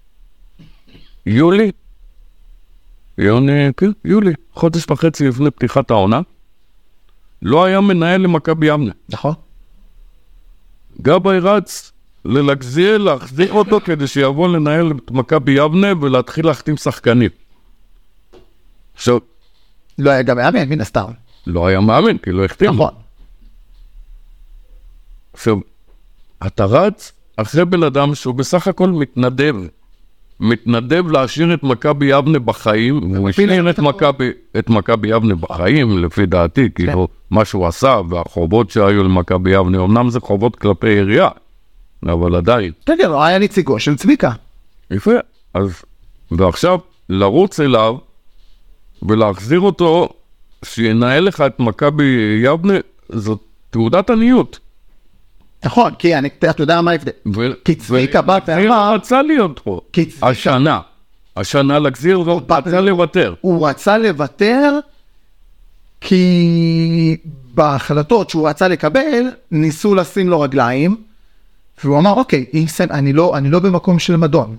[1.27, 1.71] יולי,
[3.19, 6.21] יוני, כן, יולי, חודש וחצי לפני פתיחת העונה,
[7.43, 8.93] לא היה מנהל למכבי יבנה.
[9.09, 9.35] נכון.
[11.03, 11.93] גבאי רץ
[12.25, 17.31] ללגזיאל, להחזיר אותו כדי שיבוא לנהל את מכבי יבנה ולהתחיל להחתים שחקנים.
[18.95, 19.19] עכשיו,
[19.99, 21.05] לא היה גם מאמן, מן הסתם.
[21.47, 22.73] לא היה מאמן, כי לא החתימו.
[22.73, 23.08] נכון.
[25.39, 25.59] עכשיו,
[26.47, 29.55] אתה רץ אחרי בן אדם שהוא בסך הכל מתנדב.
[30.41, 36.27] מתנדב להשאיר את מכבי יבנה בחיים, הוא השאיר את מכבי, את מכבי יבנה בחיים, לפי
[36.27, 41.29] דעתי, כאילו, מה שהוא עשה והחובות שהיו למכבי יבנה, אמנם זה חובות כלפי עירייה,
[42.07, 42.73] אבל עדיין.
[42.87, 44.31] כן, כן, הוא היה נציגו של צביקה.
[44.91, 45.15] יפה.
[45.55, 45.83] אז,
[46.31, 47.97] ועכשיו, לרוץ אליו
[49.03, 50.09] ולהחזיר אותו,
[50.65, 52.75] שינהל לך את מכבי יבנה,
[53.09, 54.59] זאת תעודת עניות.
[55.65, 57.13] נכון, כי אני, אתה יודע מה ההבדל.
[57.65, 59.81] כי צביקה בא ואמר- רצה להיות פה.
[60.23, 60.81] השנה.
[61.37, 63.35] השנה להחזיר, והוא בא- רצה לוותר.
[63.41, 64.79] הוא רצה לוותר,
[66.01, 67.17] כי
[67.55, 70.97] בהחלטות שהוא רצה לקבל, ניסו לשים לו רגליים,
[71.85, 74.57] והוא אמר, אוקיי, אינסן, אני לא, אני לא במקום של מדון.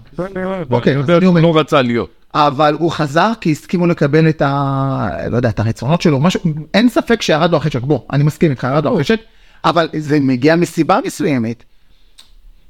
[0.71, 2.09] אוקיי, אז אני אומר- לא רצה להיות.
[2.33, 5.07] אבל הוא חזר כי הסכימו לקבל את ה...
[5.29, 6.39] לא יודע, את הרצונות שלו, משהו,
[6.73, 9.19] אין ספק שירד לו החשק, בוא, אני מסכים איתך, ירד לו החשק,
[9.65, 11.63] אבל זה מגיע מסיבה מסוימת.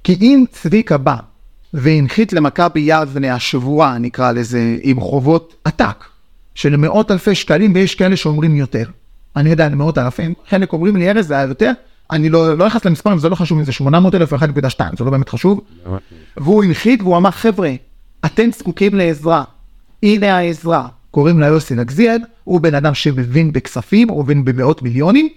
[0.04, 1.16] כי אם צביקה בא
[1.74, 6.06] והנחית למכבי יבנה השבוע, נקרא לזה, עם חובות עתק,
[6.56, 8.84] של מאות אלפי שקלים, ויש כאלה שאומרים יותר.
[9.36, 11.72] אני יודע, מאות אלפים, חלק אומרים לי, ארז, זה היה יותר,
[12.12, 14.44] אני לא לא למספרים, זה לא חשוב אם זה 800 אלף או 1.2,
[14.98, 15.62] זה לא באמת חשוב.
[16.38, 17.72] והוא הנחית והוא אמר, חבר'ה,
[18.26, 19.44] אתם זקוקים לעזרה,
[20.04, 20.88] הנה העזרה.
[21.12, 25.30] קוראים לה יוסי נגזיאל, הוא בן אדם שמבין בכספים, הוא מבין במאות מיליונים,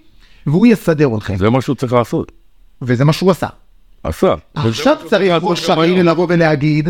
[0.47, 1.37] והוא יסדר אתכם.
[1.37, 2.33] זה מה שהוא צריך לעשות.
[2.83, 3.47] וזה מה שהוא עשה.
[4.03, 4.35] עשה.
[4.55, 6.89] עכשיו צריך ראש העיר לבוא ולהגיד,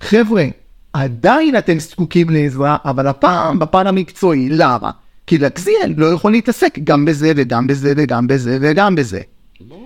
[0.00, 0.44] חבר'ה,
[0.92, 4.90] עדיין אתם זקוקים לעזרה, אבל הפעם בפן המקצועי, למה?
[5.26, 9.20] כי לגזיאל לא יכול להתעסק גם בזה וגם בזה וגם בזה וגם בזה.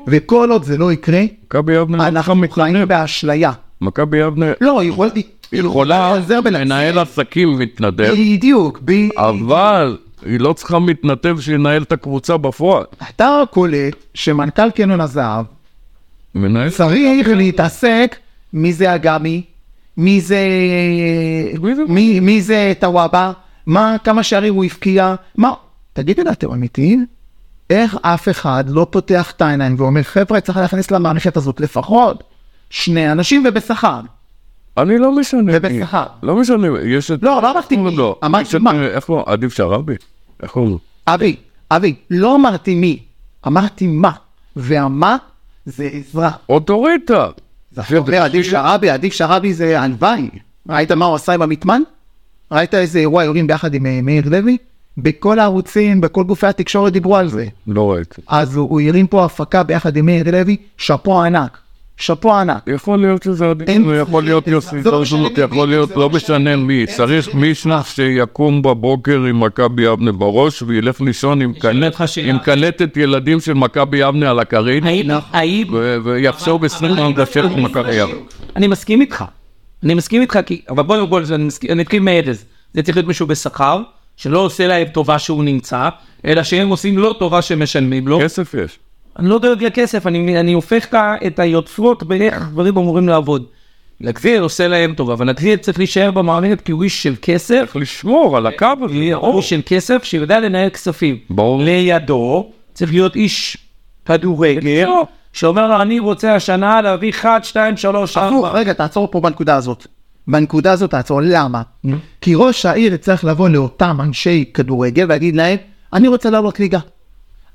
[0.07, 1.23] וכל עוד זה לא יקרה,
[1.55, 3.53] יבנה אנחנו חיים באשליה.
[3.81, 5.11] מכבי יבנה לא, היא יכולה...
[5.53, 6.19] יכולה.
[6.45, 9.13] לנהל עסקים מתנדב, בדיוק, בדיוק.
[9.17, 12.85] אבל היא לא צריכה מתנדב שינהל את הקבוצה בפועל.
[13.09, 15.45] אתה קולט שמנכ"ל קניון הזהב
[16.35, 18.17] מנהל צריך להתעסק
[18.53, 19.43] מי זה אגמי.
[19.97, 20.39] מי זה?
[21.89, 23.33] מי, מי זה טוואבה,
[23.67, 25.53] מה, כמה שערים הוא הבקיע, מה...
[25.93, 27.07] תגידו לי, אתם אמיתיים?
[27.71, 32.25] איך אף אחד לא פותח את העיניים ואומר, חבר'ה, צריך להכניס למערכת הזאת לפחות
[32.71, 34.01] שני אנשים ובשכר.
[34.79, 35.53] אני לא משנה.
[35.55, 36.07] ובשכר.
[36.23, 37.23] לא משנה, יש את...
[37.23, 37.97] לא, לא אמרתי מי.
[38.25, 38.87] אמרתי מה.
[38.87, 39.23] איך הוא?
[39.27, 39.95] עדיף שרבי?
[40.43, 40.79] איך קוראים לו?
[41.07, 41.37] אבי,
[41.71, 42.99] אבי, לא אמרתי מי,
[43.47, 44.11] אמרתי מה,
[44.57, 45.17] והמה
[45.67, 46.31] זה עזרה.
[46.49, 47.29] אוטוריטה.
[47.73, 50.29] אתה אומר, עדיף שרבי, עדיף שרבי זה הלוואי.
[50.69, 51.83] ראית מה הוא עשה עם המטמן?
[52.53, 54.57] ראית איזה אירוע יורים ביחד עם אה, מאיר לוי?
[54.99, 57.47] בכל הערוצים, בכל גופי התקשורת דיברו על זה.
[57.67, 58.23] לא ראיתי.
[58.27, 61.59] אז הוא הרים פה הפקה ביחד עם מאיר לוי, שאפו ענק.
[62.03, 62.63] שאפו ענק.
[62.67, 63.69] יכול להיות שזה עדיף,
[64.03, 66.87] יכול להיות יוסי זרזות, יכול להיות, לא, לא משנה מי.
[66.87, 71.43] צריך מישנח שיקום בבוקר עם מכבי יבנה בראש וילך לישון
[72.23, 74.85] עם קלטת ילדים של מכבי יבנה על הכרית,
[76.05, 78.15] ויחשוב 20 הנגשות לא מכבי יבנה.
[78.57, 79.25] אני מסכים איתך.
[79.83, 80.61] אני מסכים איתך, כי...
[80.69, 81.21] אבל בואו בוא,
[81.71, 82.45] אני אתחיל מאדז.
[82.75, 83.83] זה צריך להיות מישהו בשכר,
[84.17, 85.89] שלא עושה להם טובה שהוא נמצא,
[86.25, 88.21] אלא שהם עושים לא טובה שמשלמים לו.
[88.23, 88.79] כסף יש.
[89.19, 90.95] אני לא דואג לכסף, אני, אני הופך
[91.27, 93.45] את היוצרות באיך דברים אמורים לעבוד.
[94.01, 97.77] לגזיר עושה להם טובה, אבל לגזיר צריך להישאר במערכת כי הוא איש של כסף, צריך
[97.77, 99.15] לשמור על הקו הזה.
[99.15, 101.19] הוא איש של כסף שיודע לנהל כספים.
[101.31, 101.63] ברור.
[101.63, 103.57] לידו צריך להיות איש
[104.05, 104.89] כדורגל,
[105.33, 108.59] שאומר לו אני רוצה השנה להביא 1, 2, 3, הפוך, 4.
[108.59, 109.87] רגע, תעצור פה בנקודה הזאת.
[110.29, 111.63] בנקודה הזאת תעצור, למה?
[112.21, 115.57] כי ראש העיר צריך לבוא לאותם אנשי כדורגל ולהגיד להם,
[115.93, 116.79] אני רוצה לעלות ליגה.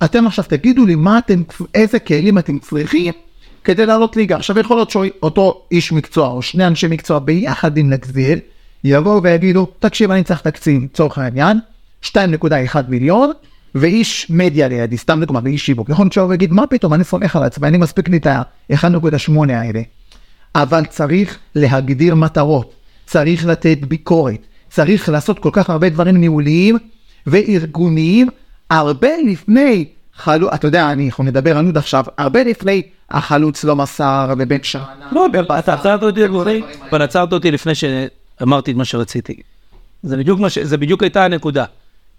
[0.03, 1.41] אתם עכשיו תגידו לי מה אתם,
[1.75, 3.13] איזה כלים אתם צריכים
[3.63, 4.35] כדי לעלות ליגה.
[4.35, 8.39] עכשיו יכול להיות שאותו איש מקצוע או שני אנשי מקצוע ביחד עם לגזיר,
[8.83, 11.59] יבואו ויגידו, תקשיב אני צריך תקציב, לצורך העניין,
[12.03, 12.09] 2.1
[12.87, 13.31] מיליון,
[13.75, 15.89] ואיש מדיה לידי, סתם דוגמא, ואיש שיווק.
[15.89, 19.81] להיות שהוא יגיד, מה פתאום, אני סומך על עצמי, אני מספיק לי את ה-1.8 האלה.
[20.55, 22.73] אבל צריך להגדיר מטרות,
[23.05, 26.77] צריך לתת ביקורת, צריך לעשות כל כך הרבה דברים ניהוליים
[27.27, 28.27] וארגוניים,
[28.69, 33.75] הרבה לפני חלוץ, אתה יודע, אני, אנחנו נדבר על נוד עכשיו, הרבה לפני החלוץ לא
[33.75, 34.85] מסר ובן שנה.
[35.11, 35.27] לא,
[35.59, 39.35] אתה עצרת אותי לפני, אבל עצרת אותי לפני שאמרתי את מה שרציתי.
[40.03, 40.57] זה בדיוק מה ש...
[40.57, 41.65] זה בדיוק הייתה הנקודה.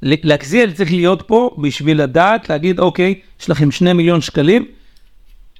[0.02, 4.64] להגזיאל צריך להיות פה בשביל לדעת, להגיד, אוקיי, יש לכם שני מיליון שקלים,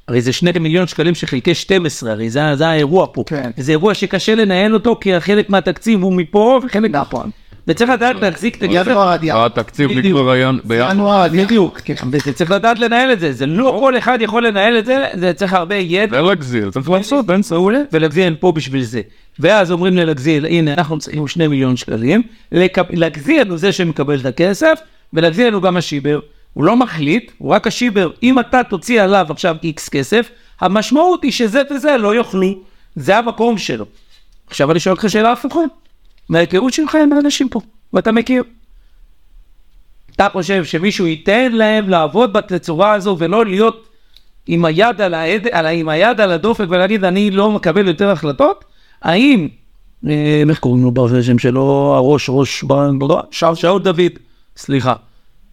[0.08, 3.24] הרי זה שני מיליון שקלים שחלקי 12, הרי זה, זה האירוע פה.
[3.26, 3.50] כן.
[3.56, 6.90] זה אירוע שקשה לנהל אותו, כי חלק מהתקציב הוא מפה וחלק...
[6.90, 7.30] נכון.
[7.68, 8.86] וצריך לדעת להחזיק את הכסף.
[8.86, 9.44] ינואר עד ינואר.
[9.44, 9.90] התקציב.
[9.90, 10.94] נגמר ביחד.
[10.94, 11.28] ינואר.
[11.32, 11.80] בדיוק,
[12.12, 15.32] וזה צריך לדעת לנהל את זה, זה לא כל אחד יכול לנהל את זה, זה
[15.32, 16.16] צריך הרבה ידע.
[16.16, 17.58] זה לגזיר, צריך לעשות, אין סוף.
[17.58, 19.00] מעולה, ולגזיאל פה בשביל זה.
[19.38, 22.22] ואז אומרים ללגזיאל, הנה, אנחנו צריכים שני מיליון שקלים,
[22.90, 24.78] לגזיאל הוא זה שמקבל את הכסף,
[25.12, 26.20] ולגזיאל הוא גם השיבר,
[26.54, 31.32] הוא לא מחליט, הוא רק השיבר, אם אתה תוציא עליו עכשיו איקס כסף, המשמעות היא
[31.32, 32.54] שזה וזה לא יוכלו,
[32.96, 33.84] זה המקום שלו.
[34.46, 35.60] עכשיו אני שואל אותך שאלה הפוכה,
[36.28, 37.60] מההיכרות שלך עם האנשים פה,
[37.92, 38.42] ואתה מכיר.
[40.16, 43.88] אתה חושב שמישהו ייתן להם לעבוד בצורה הזו ולא להיות
[44.46, 48.64] עם היד על, העד, על, עם היד על הדופק ולהגיד אני לא מקבל יותר החלטות?
[49.02, 49.48] האם,
[50.08, 52.64] אה, איך קוראים לו בשם שלו, הראש ראש,
[53.00, 54.12] לא, שאול, שאול דוד,
[54.56, 54.94] סליחה.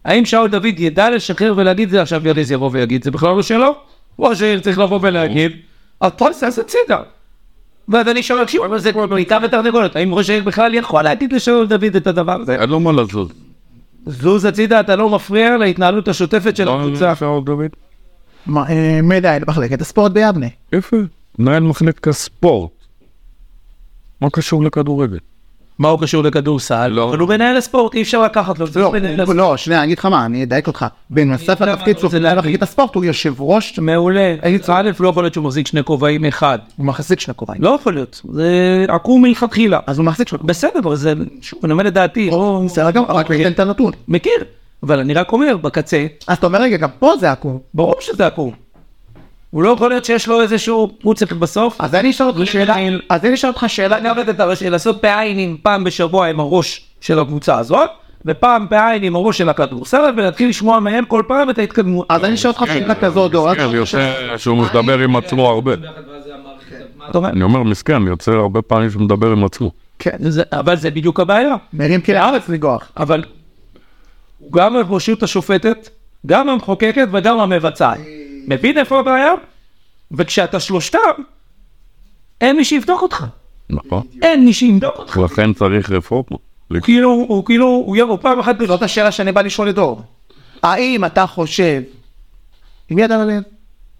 [0.04, 3.74] האם שאול דוד ידע לשחרר ולהגיד זה עכשיו יריז יבוא ויגיד זה בכלל לא שלו?
[4.18, 5.52] ראש העיר צריך לבוא ולהגיד,
[6.00, 7.02] אז פה זה הצידה.
[7.88, 11.32] ואז אני שואל, תקשיב, אבל זה כמו בעיקר ותרנגולת, האם ראש העיר בכלל יכול להגיד
[11.32, 12.56] לשאול דוד את הדבר הזה?
[12.60, 13.28] אין לו מה לזוז.
[14.06, 17.12] זוז הצידה, אתה לא מפריע להתנהלות השוטפת של לא הקבוצה.
[18.46, 20.46] מה, אה, מנהל מחלקת הספורט ביבנה.
[20.72, 20.96] יפה.
[21.38, 22.70] מנהל מחלקת הספורט.
[24.20, 25.18] מה קשור לכדורגל?
[25.78, 26.88] מה הוא קשור לכדורסל?
[26.88, 27.08] לא.
[27.08, 28.66] אבל הוא מנהל הספורט, אי אפשר לקחת לו.
[28.76, 29.36] לא, הספורט.
[29.36, 30.86] לא, שנייה, אני אגיד לך מה, אני אדייק אותך.
[31.10, 32.50] בנוסף לא, לתפקיד זה מנהל להגיד.
[32.50, 34.34] מחלקת הספורט, הוא יושב ראש, מעולה.
[34.68, 36.58] א', לא יכול להיות שהוא מחזיק שני כובעים אחד.
[36.76, 37.62] הוא מחזיק שני כובעים.
[37.62, 38.20] לא יכול להיות.
[38.32, 39.80] זה עקום מלכתחילה.
[39.86, 40.48] אז הוא מחזיק שני כובעים.
[40.48, 42.30] בסדר, אבל זה, שוב, אני אומר לדעתי,
[42.64, 43.92] בסדר גם, רק ניתן את הנתון.
[44.08, 44.44] מכיר.
[44.82, 47.58] אבל אני רק אומר, בקצה, אז אתה אומר רגע, גם פה זה עקום.
[47.74, 48.65] ברור שזה עקום.
[49.50, 51.80] הוא לא יכול להיות שיש לו איזשהו, צריך בסוף.
[51.80, 52.76] אז אני אשאל אותך שאלה,
[53.08, 56.86] אז אני אשאל אותך שאלה, אני עובד את הראש, לעשות בעין פעם בשבוע עם הראש
[57.00, 57.90] של הקבוצה הזאת,
[58.26, 62.06] ופעם בעין עם הראש של הכדורסל, ולהתחיל לשמוע מהם כל פעם את ההתקדמות.
[62.08, 63.54] אז אני אשאל אותך שאלה כזאת, דור.
[63.54, 65.72] כן, יוצא שהוא מדבר עם עצמו הרבה.
[67.10, 69.70] אתה אומר, אני אומר מסכן, יוצא הרבה פעמים שהוא מדבר עם עצמו.
[69.98, 70.16] כן,
[70.52, 71.56] אבל זה בדיוק הבעיה.
[71.72, 72.92] מרים כלי הארץ ניגוח.
[72.96, 73.24] אבל
[74.38, 75.88] הוא גם הרשות השופטת,
[76.26, 77.98] גם המחוקקת וגם המבצעת.
[78.46, 79.32] מבין איפה הבעיה?
[80.12, 80.98] וכשאתה שלושתם,
[82.40, 83.24] אין מי שיבדוק אותך.
[83.70, 84.02] נכון.
[84.22, 85.16] אין מי שיבדוק אותך.
[85.16, 86.38] לכן צריך רפורמה.
[86.68, 90.02] הוא כאילו, הוא כאילו, הוא יבוא פעם אחת זאת השאלה שאני בא לשאול את דור.
[90.62, 91.82] האם אתה חושב,
[92.88, 93.42] עם יד על הלב,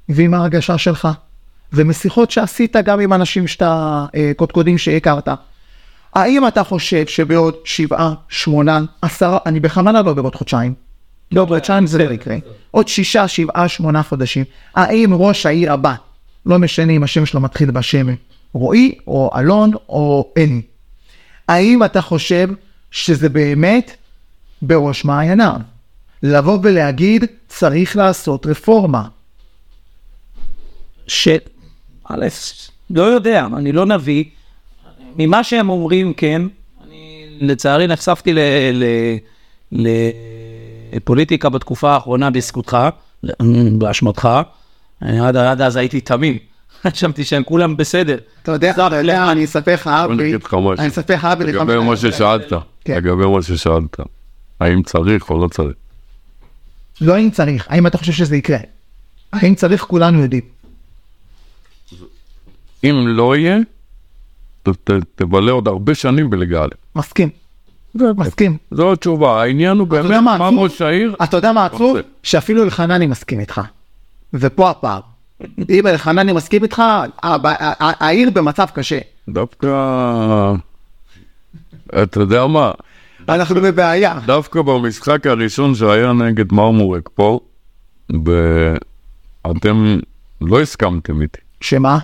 [0.08, 1.08] ועם ההרגשה שלך,
[1.72, 5.28] ומשיחות שעשית גם עם אנשים שאתה, אה, קודקודים שהכרת,
[6.14, 10.74] האם אתה חושב שבעוד שבעה, שמונה, עשרה, אני בכוונה לא בעוד חודשיים,
[11.32, 12.36] לא חודשיים זה לא יקרה,
[12.70, 15.94] עוד שישה, שבעה, שמונה חודשים, האם ראש העיר הבא,
[16.46, 18.06] לא משנה אם השם שלו מתחיל בשם
[18.52, 20.62] רועי, או אלון, או אלי,
[21.48, 22.48] האם אתה חושב
[22.90, 23.96] שזה באמת
[24.62, 25.60] בראש מעייניו?
[26.22, 29.08] לבוא ולהגיד, צריך לעשות רפורמה.
[31.06, 31.28] ש...
[32.04, 32.26] א',
[32.90, 34.24] לא יודע, אני לא נביא.
[35.16, 36.42] ממה שהם אומרים, כן.
[36.86, 38.38] אני לצערי נחשפתי ל...
[39.72, 39.88] ל...
[40.92, 42.78] לפוליטיקה בתקופה האחרונה בזכותך,
[43.78, 44.28] באשמתך.
[45.02, 46.38] אני עד, עד אז הייתי תמים.
[46.86, 48.18] חשבתי שהם כולם בסדר.
[48.42, 50.34] אתה יודע, אתה יודע, אני אספר לך, אבי.
[50.78, 52.52] אני אספר לך, אבי, לגבי מה ששאלת,
[52.84, 52.96] כן.
[52.96, 53.96] לגבי מה ששאלת,
[54.60, 55.76] האם צריך או לא צריך?
[57.00, 58.58] לא אם צריך, האם אתה חושב שזה יקרה?
[59.32, 60.42] האם צריך, כולנו יודעים.
[62.84, 63.56] אם לא יהיה,
[65.14, 66.68] תבלה עוד הרבה שנים בליגה א'.
[66.96, 67.28] מסכים,
[68.16, 68.56] מסכים.
[68.70, 70.48] זו התשובה, העניין הוא באמת מה?
[70.56, 71.96] ראש העיר, אתה יודע מה עצוב?
[72.22, 73.60] שאפילו אלחנני מסכים איתך.
[74.34, 75.00] ופה הפער.
[75.70, 76.82] אם אלחנני מסכים איתך,
[77.80, 78.98] העיר במצב קשה.
[79.28, 79.68] דווקא,
[82.02, 82.70] אתה יודע מה,
[83.28, 84.18] אנחנו בבעיה.
[84.26, 87.40] דווקא במשחק הראשון שהיה נגד מרמורק פה,
[88.22, 88.74] ב-
[89.50, 89.98] אתם
[90.40, 91.38] לא הסכמתם איתי.
[91.60, 91.98] שמה?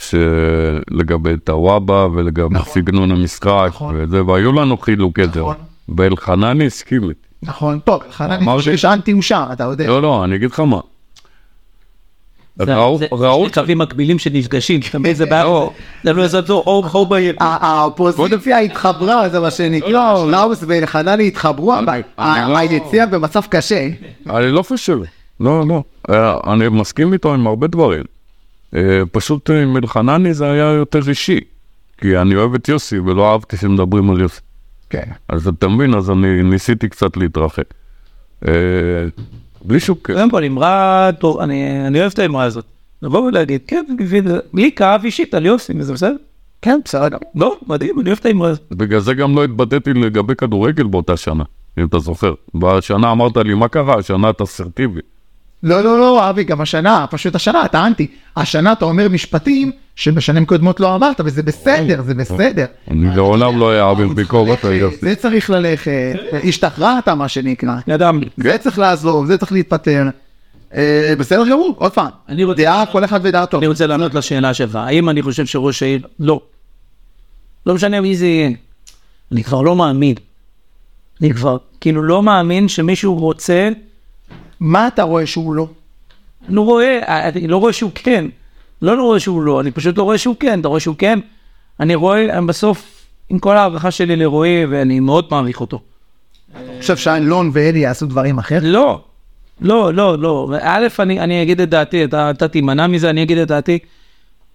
[0.00, 2.72] שלגבי טוואבה ולגבי נכון.
[2.72, 3.94] סגנון המשחק נכון.
[3.98, 5.56] וזה, והיו לנו חילוקי דעות.
[5.56, 5.98] נכון.
[5.98, 7.20] ואלחנני הסכים איתי.
[7.42, 9.86] נכון, טוב, אלחנני חושב שאנטי הוא שם, אתה יודע.
[9.86, 10.80] לא, לא, אני אגיד לך מה.
[12.62, 12.98] זה- ראו,
[13.44, 15.14] שני קווים מקבילים שנפגשים, אתה מבין?
[15.14, 15.44] זה בעיה.
[16.04, 17.34] זה לא יעזור, אור בעיר.
[17.40, 20.24] האופוזיציה התחברה, זה מה שנקרא.
[20.26, 23.88] לאוס ואלחנני התחברו, אבל ה- לא- היציע במצב קשה.
[24.30, 24.98] אני לא חושב,
[25.40, 25.82] לא, לא.
[26.10, 28.04] אה, אני מסכים איתו עם הרבה דברים.
[28.76, 31.40] אה, פשוט עם אלחנני זה היה יותר אישי.
[31.98, 34.40] כי אני אוהב את יוסי ולא אהבתי שמדברים על יוסי.
[34.90, 35.10] כן.
[35.28, 37.64] אז אתה מבין, אז אני ניסיתי קצת להתרחק.
[38.46, 38.52] אה,
[39.64, 40.14] בלי שום קשר.
[40.14, 42.64] קודם כל אמרה, טוב, אני אני אוהב את האמרה הזאת.
[43.02, 43.84] לבוא ולהגיד, כן,
[44.54, 46.16] לי כאב אישית על יוסי, וזה בסדר.
[46.62, 47.16] כן, בסדר.
[47.34, 48.62] לא, מדהים, אני אוהב את האמרה הזאת.
[48.70, 51.44] בגלל זה גם לא התבטאתי לגבי כדורגל באותה שנה,
[51.78, 52.34] אם אתה זוכר.
[52.54, 53.98] בשנה אמרת לי, מה קרה?
[53.98, 55.00] השנה את אסרטיבי.
[55.62, 58.06] לא, לא, לא, אבי, גם השנה, פשוט השנה, אתה אנטי.
[58.36, 62.64] השנה אתה אומר משפטים שבשנים קודמות לא אמרת, וזה בסדר, זה בסדר.
[62.90, 64.58] אני לעולם לא אעביר ביקורת.
[65.00, 66.12] זה צריך ללכת,
[66.44, 67.74] השתחררת מה שנקרא.
[67.94, 70.04] אדם, זה צריך לעזוב, זה צריך להתפטר.
[70.74, 72.08] אה, בסדר גמור, עוד פעם.
[72.28, 73.58] אני רוצה- דעה, כל אחד ודעתו.
[73.58, 76.40] אני רוצה לענות לשאלה שלך, האם אני חושב שראש העיר, לא.
[77.66, 78.50] לא משנה מי זה יהיה.
[79.32, 80.14] אני כבר לא מאמין.
[81.20, 83.68] אני כבר כאילו לא מאמין שמישהו רוצה
[84.60, 85.66] מה אתה רואה שהוא לא?
[86.46, 88.24] אני לא רואה, אני לא רואה שהוא כן.
[88.82, 91.18] לא לא רואה שהוא לא, אני פשוט לא רואה שהוא כן, אתה רואה שהוא כן?
[91.80, 95.80] אני רואה, בסוף, עם כל ההערכה שלי לרועי, ואני מאוד מעריך אותו.
[96.56, 98.62] אני חושב שאלון ואלי יעשו דברים אחרת?
[98.62, 99.00] לא,
[99.60, 100.50] לא, לא, לא.
[100.60, 103.78] א', אני, אני אגיד את דעתי, אתה, אתה תימנע מזה, אני אגיד את דעתי.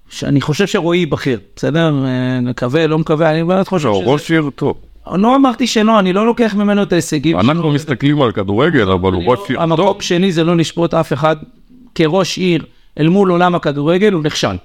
[0.10, 2.06] שאני חושב שרועי ייבחר, בסדר?
[2.06, 4.12] אה, מקווה, לא מקווה, אני באמת חושב לא, שזה...
[4.12, 4.78] ראש עיר טוב.
[5.12, 7.40] לא אמרתי שלא, אני לא לוקח ממנו את ההישגים.
[7.40, 9.72] אנחנו מסתכלים על כדורגל, אבל הוא ראש עיר טוב.
[9.72, 11.36] המקום שלי זה לא לשפוט אף אחד
[11.96, 12.66] כראש עיר
[13.00, 14.56] אל מול עולם הכדורגל, הוא נכשל.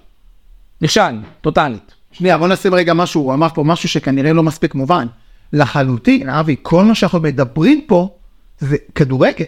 [0.83, 1.94] נכשל, טוטאלית.
[2.12, 5.07] שנייה, בוא נשים רגע משהו, הוא אמר פה משהו שכנראה לא מספיק מובן.
[5.53, 8.09] לחלוטין, אבי, כל מה שאנחנו מדברים פה
[8.59, 9.44] זה כדורגל.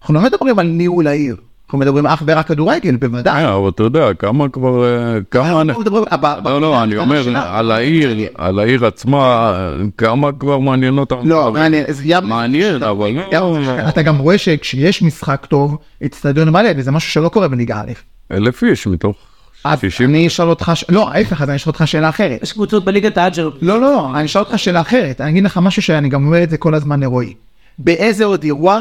[0.00, 1.36] אנחנו לא מדברים על ניהול העיר.
[1.66, 3.44] אנחנו מדברים אך ורק כדורגל, בוודאי.
[3.44, 4.84] אה, אבל אתה יודע, כמה כבר...
[4.84, 5.60] אה, כמה...
[5.60, 6.04] אנחנו מדברים-
[6.44, 7.22] לא, לא, אני אומר.
[7.36, 9.52] על העיר, על העיר עצמה,
[9.98, 11.16] כמה כבר מעניין אותם.
[11.24, 11.84] לא, מעניין,
[12.22, 13.08] מעניין, אבל
[13.40, 13.56] לא...
[13.88, 17.92] אתה גם רואה שכשיש משחק טוב, אצטדיון מלא, וזה משהו שלא קורה בליגה א'.
[18.32, 19.16] אלף איש מתוך
[19.64, 20.10] אז 60.
[20.10, 22.42] אני אשאל אותך, לא, ההפך, אז אני אשאל אותך שאלה אחרת.
[22.42, 23.16] יש קבוצות בליגת.
[23.16, 26.42] לא, לא, לא, אני אשאל אותך שאלה אחרת, אני אגיד לך משהו שאני גם אומר
[26.42, 27.34] את זה כל הזמן לרועי.
[27.78, 28.80] באיזה עוד אירוע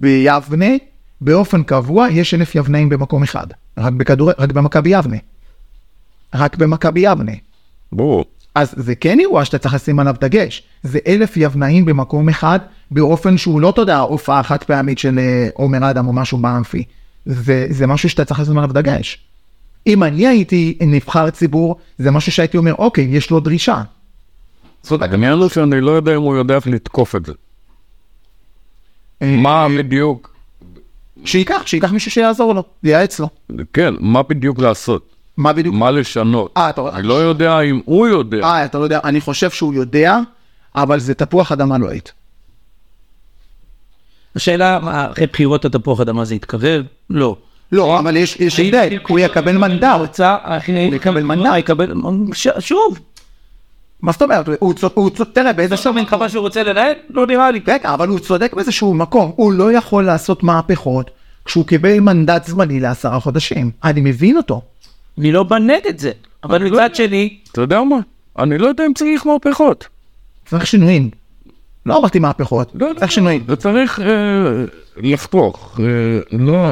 [0.00, 0.66] ביבנה,
[1.24, 3.46] באופן קבוע, יש אלף יבנאים במקום אחד?
[3.78, 4.30] רק בכדור...
[4.38, 5.16] רק במכבי יבנה.
[6.34, 7.32] רק במכבי יבנה.
[7.92, 8.24] ברור.
[8.54, 10.62] אז זה כן אירוע שאתה צריך לשים עליו דגש.
[10.82, 12.58] זה אלף יבנאים במקום אחד,
[12.90, 16.84] באופן שהוא לא, אתה יודע, הופעה חד פעמית של אה, עומר אדם או משהו באמפי.
[17.26, 19.18] זה, זה משהו שאתה צריך לשים עליו דגש.
[19.86, 23.82] אם אני הייתי נבחר ציבור, זה משהו שהייתי אומר, אוקיי, יש לו דרישה.
[24.82, 27.32] זאת העניין הוא שאני לא יודע אם הוא יודע איך לתקוף את זה.
[29.22, 30.31] אה, מה בדיוק,
[31.24, 33.28] שייקח, שייקח מישהו שיעזור לו, ייעץ לו.
[33.72, 35.12] כן, מה בדיוק לעשות?
[35.36, 35.74] מה בדיוק?
[35.74, 36.52] מה לשנות?
[36.56, 38.44] אה, אתה אני לא יודע אם הוא יודע.
[38.44, 40.18] אה, אתה לא יודע, אני חושב שהוא יודע,
[40.74, 42.10] אבל זה תפוח אדמה לוהט.
[44.36, 46.84] השאלה, מה, אחרי בחירות התפוח אדמה זה יתקרב?
[47.10, 47.36] לא.
[47.72, 49.84] לא, אבל יש יש הבדל, הוא יקבל מנדט.
[51.48, 52.36] הוא יקבל מנדט.
[52.58, 52.98] שוב,
[54.02, 54.48] מה זאת אומרת?
[54.58, 56.92] הוא צודק, הוא צודק, תראה, באיזה אין חווה שהוא רוצה לנהל?
[57.10, 57.60] לא נראה לי.
[57.66, 61.10] רגע, אבל הוא צודק באיזשהו מקום, הוא לא יכול לעשות מהפכות
[61.44, 63.70] כשהוא קיבל מנדט זמני לעשרה חודשים.
[63.84, 64.62] אני מבין אותו.
[65.18, 66.12] אני לא בא נגד זה.
[66.44, 67.96] אבל מצד שני, אתה יודע מה?
[68.38, 69.88] אני לא יודע אם צריך מהפכות.
[70.46, 71.10] צריך שינויים.
[71.86, 73.44] לא אמרתי מהפכות, לא, לא, צריך שינויים.
[73.48, 74.04] זה צריך אה,
[74.96, 75.80] לחתוך.
[75.80, 76.70] אה, לא,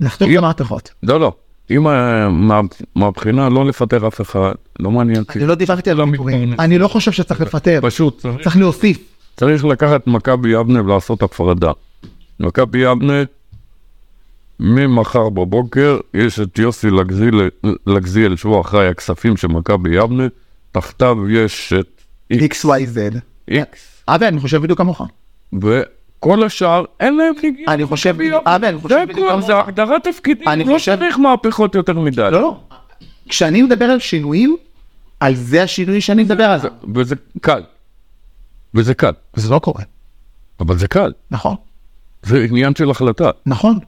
[0.00, 0.44] לחתוך יופ.
[0.44, 0.90] במהפכות.
[1.02, 1.32] לא, לא.
[1.70, 2.60] אם אה, מה-
[2.96, 5.38] מהבחינה לא לפטר אף אחד, לא מעניין אותי.
[5.38, 6.42] אני לא דיברתי על פיטורים.
[6.50, 6.60] מתפרנס.
[6.60, 8.98] אני לא חושב שצריך לפטר, פשוט צריך- צריך להוסיף.
[9.36, 11.72] צריך לקחת מכבי יבנה ולעשות הפרדה.
[12.40, 13.22] מכבי יבנה,
[14.60, 17.34] ממחר בבוקר יש את יוסי לגזיל,
[17.86, 20.26] לגזיאל שהוא אחראי הכספים של מכבי יבנה,
[20.72, 22.02] תחתיו יש את
[22.32, 22.98] XYZ.
[23.48, 25.02] איקס, אבי, אני חושב בדיוק כמוך.
[26.26, 27.74] וכל השאר אין להם נגיעה.
[27.74, 28.38] אני חושב, יבנה.
[28.44, 29.06] אבי, אני חושב.
[29.46, 32.16] זה הגדרת תפקידים, אני לא חושב- צריך מהפכות יותר מדי.
[32.16, 32.60] לא, לא.
[33.28, 34.56] כשאני מדבר על שינויים,
[35.20, 36.68] על זה השינוי שאני מדבר על זה.
[36.94, 37.62] וזה קל.
[38.74, 39.12] וזה קל.
[39.36, 39.82] זה לא קורה.
[40.60, 41.12] אבל זה קל.
[41.30, 41.56] נכון,
[42.22, 43.30] זה עניין של החלטה.
[43.46, 43.78] נכון,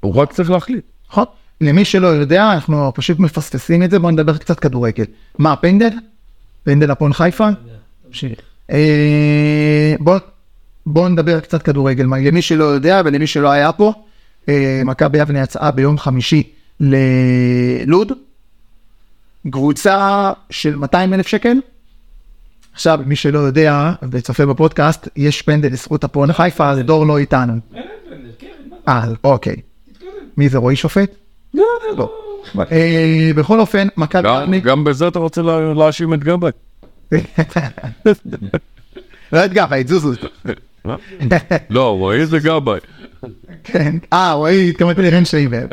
[0.00, 0.84] הוא רק צריך להחליט.
[1.10, 1.24] נכון.
[1.60, 5.04] למי שלא יודע, אנחנו פשוט מפספסים את זה, בואו נדבר קצת כדורגל.
[5.38, 5.88] מה, פנדל?
[6.64, 7.48] פנדל הפועל חיפה?
[8.70, 10.18] אה, בוא,
[10.90, 12.06] בוא נדבר קצת כדורגל.
[12.06, 13.92] מה, למי שלא יודע ולמי שלא היה פה,
[14.48, 16.42] אה, מכבי יבנה יצאה ביום חמישי
[16.80, 18.12] ללוד,
[19.50, 21.56] קבוצה של 200 אלף שקל.
[22.72, 27.52] עכשיו, מי שלא יודע וצופה בפודקאסט, יש פנדל לזכות הפועל חיפה, אז דור לא איתנו.
[28.88, 29.56] אה, אוקיי.
[30.36, 31.10] מי זה, רועי שופט?
[31.54, 31.64] לא,
[31.96, 32.12] לא.
[32.72, 34.58] אה, בכל אופן, מכבי גם- יבנה...
[34.58, 36.50] גם בזה אתה רוצה לה- להאשים את גבאי.
[39.32, 40.12] לא את גבאי, את זוזו.
[41.70, 42.80] לא, רועי זה גבאי.
[43.64, 43.96] כן.
[44.12, 45.66] אה, רועי, התכוונתי לרן שייבר.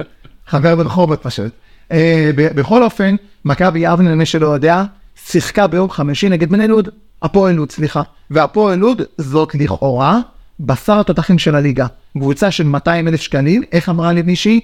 [0.48, 1.52] חבר ברחובות פשוט.
[1.92, 4.84] אה, בכל אופן, מכבי יבנה, למי שלא יודע,
[5.26, 6.90] שיחקה ביום חמישי נגד בני לוד.
[7.22, 8.02] הפועל לוד, סליחה.
[8.32, 10.20] והפועל לוד זאת לכאורה
[10.60, 11.88] בשר התותחים של הליגה.
[12.18, 14.60] קבוצה של 200 אלף שקלים, איך אמרה לי מישהי?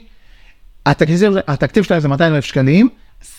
[0.85, 2.89] התקציב, התקציב שלהם זה 200 אלף שקלים,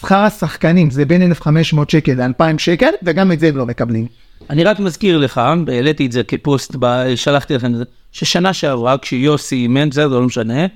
[0.00, 4.06] שכר השחקנים זה בין 1,500 שקל ל-2,000 שקל, וגם את זה הם לא מקבלים.
[4.50, 6.76] אני רק מזכיר לך, העליתי את זה כפוסט,
[7.16, 10.66] שלחתי לכם את זה, ששנה שעברה, כשיוסי אימן, בסדר, לא משנה,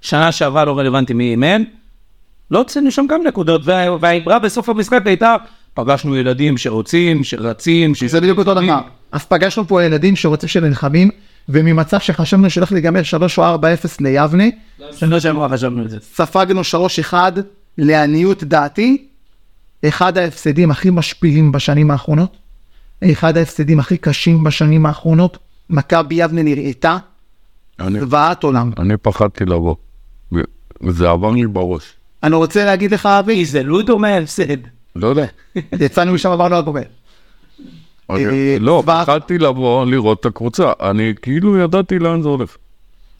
[0.00, 1.62] שנה שעברה לא רלוונטי מי אימן,
[2.50, 5.36] לא הוצאנו שם גם נקודות, וה- והאמרה בסוף המשחק הייתה,
[5.74, 8.04] פגשנו ילדים שרוצים, שרצים, ש...
[8.04, 8.62] זה בדיוק אותו דבר.
[9.12, 11.10] אז פגשנו פה ילדים שרוצים שנלחמים,
[11.48, 13.58] וממצב שחשבנו שהולך להיגמר 3 או 4-0
[14.00, 14.44] ליבנה,
[14.92, 15.98] שנה שעברה חשבנו את זה.
[16.00, 16.60] ספגנו
[17.10, 17.14] 3-1
[17.78, 19.06] לעניות דעתי,
[19.88, 22.36] אחד ההפסדים הכי משפיעים בשנים האחרונות,
[23.12, 25.38] אחד ההפסדים הכי קשים בשנים האחרונות,
[25.70, 26.96] מכבי יבנה נראתה
[27.80, 28.70] אני- זוועת עולם.
[28.78, 29.74] אני פחדתי לבוא.
[30.82, 31.92] וזה עבר לי בראש.
[32.22, 34.56] אני רוצה להגיד לך, אבי, זה לודו מההפסד.
[34.96, 35.26] לא יודע.
[35.80, 36.82] יצאנו משם עברנו על בובל.
[38.10, 40.72] אני- אה, לא, פחדתי לבוא לראות את הקבוצה.
[40.80, 42.56] אני כאילו ידעתי לאן זה הולך.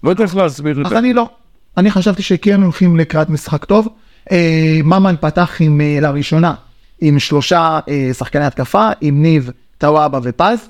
[0.03, 0.99] לא יודע איך להסביר את אז זה.
[0.99, 1.29] אני לא.
[1.77, 3.89] אני חשבתי שכן הולכים לקראת משחק טוב.
[4.33, 6.55] אה, ממן פתח עם, אה, לראשונה,
[7.01, 9.51] עם שלושה אה, שחקני התקפה, עם ניב,
[9.85, 10.69] טוואבה ופז.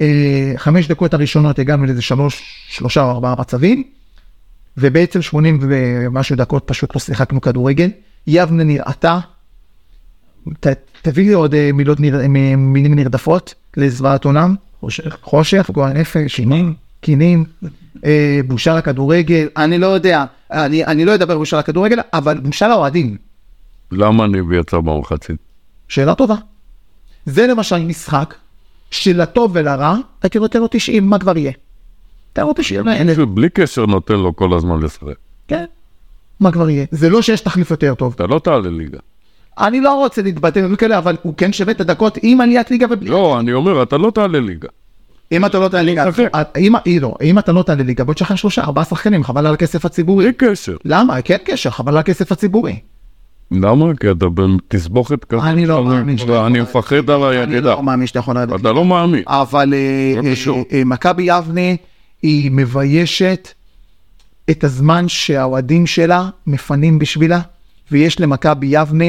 [0.00, 3.82] אה, חמש דקות הראשונות הגענו לאיזה שלוש, שלושה או ארבעה מצבים,
[4.76, 7.90] ובעצם 80 ומשהו דקות פשוט לא שיחקנו כדורגל.
[8.26, 9.18] יבנה נראתה,
[10.60, 10.66] ת,
[11.02, 14.54] תביא לי עוד אה, מילות נר, אה, מילים נרדפות לזוועת עולם.
[14.80, 16.74] חושך, חושך, גועל נפש, קינים.
[17.00, 17.44] קינים,
[18.04, 23.16] אה, בושה לכדורגל, אני לא יודע, אני, אני לא אדבר בושה לכדורגל, אבל בושה לאוהדים,
[23.92, 25.36] למה ניב יצא במחצית?
[25.88, 26.34] שאלה טובה.
[27.28, 28.34] זה למשל משחק
[28.90, 31.52] שלטוב ולרע, הייתי נותן לו 90, מה כבר יהיה?
[32.32, 35.14] תן לו 90, אין- מישהו בלי קשר נותן לו כל הזמן לשחק.
[35.48, 35.64] כן,
[36.40, 36.86] מה כבר יהיה?
[36.90, 38.12] זה לא שיש תחליף יותר טוב.
[38.16, 38.98] אתה לא תעלה ליגה.
[39.58, 43.10] אני לא רוצה להתבטא בכאלה, אבל הוא כן שווה את הדקות עם עליית ליגה ובלי.
[43.10, 44.68] לא, אני אומר, אתה לא תעלה ליגה.
[45.32, 46.04] אם אתה לא תעלה ליגה.
[46.58, 49.54] אם, אם, לא, אם אתה לא תעלה ליגה, בוא תשחרר שלושה, ארבעה שחקנים, חבל על
[49.54, 50.24] הכסף הציבורי.
[50.24, 50.76] בלי קשר.
[50.84, 51.22] למה?
[51.22, 52.78] כן קשר, חבל על הכסף הציבורי.
[53.52, 53.86] למה?
[54.00, 55.50] כי אתה בתסבוכת ככה.
[55.50, 57.70] אני לא אתה- מאמין שאתה אני יכול- מפחד על אני הירידה.
[57.74, 58.60] לא מאמין שאתה יכול לרדת.
[58.60, 59.22] אתה לא מאמין.
[59.26, 60.62] אבל אה, לא אה.
[60.72, 61.60] אה, מכבי יבנה
[62.22, 63.48] היא מביישת
[64.50, 67.40] את הזמן שהאוהדים שלה מפנים בשבילה,
[67.92, 69.04] ויש למכבי יבנה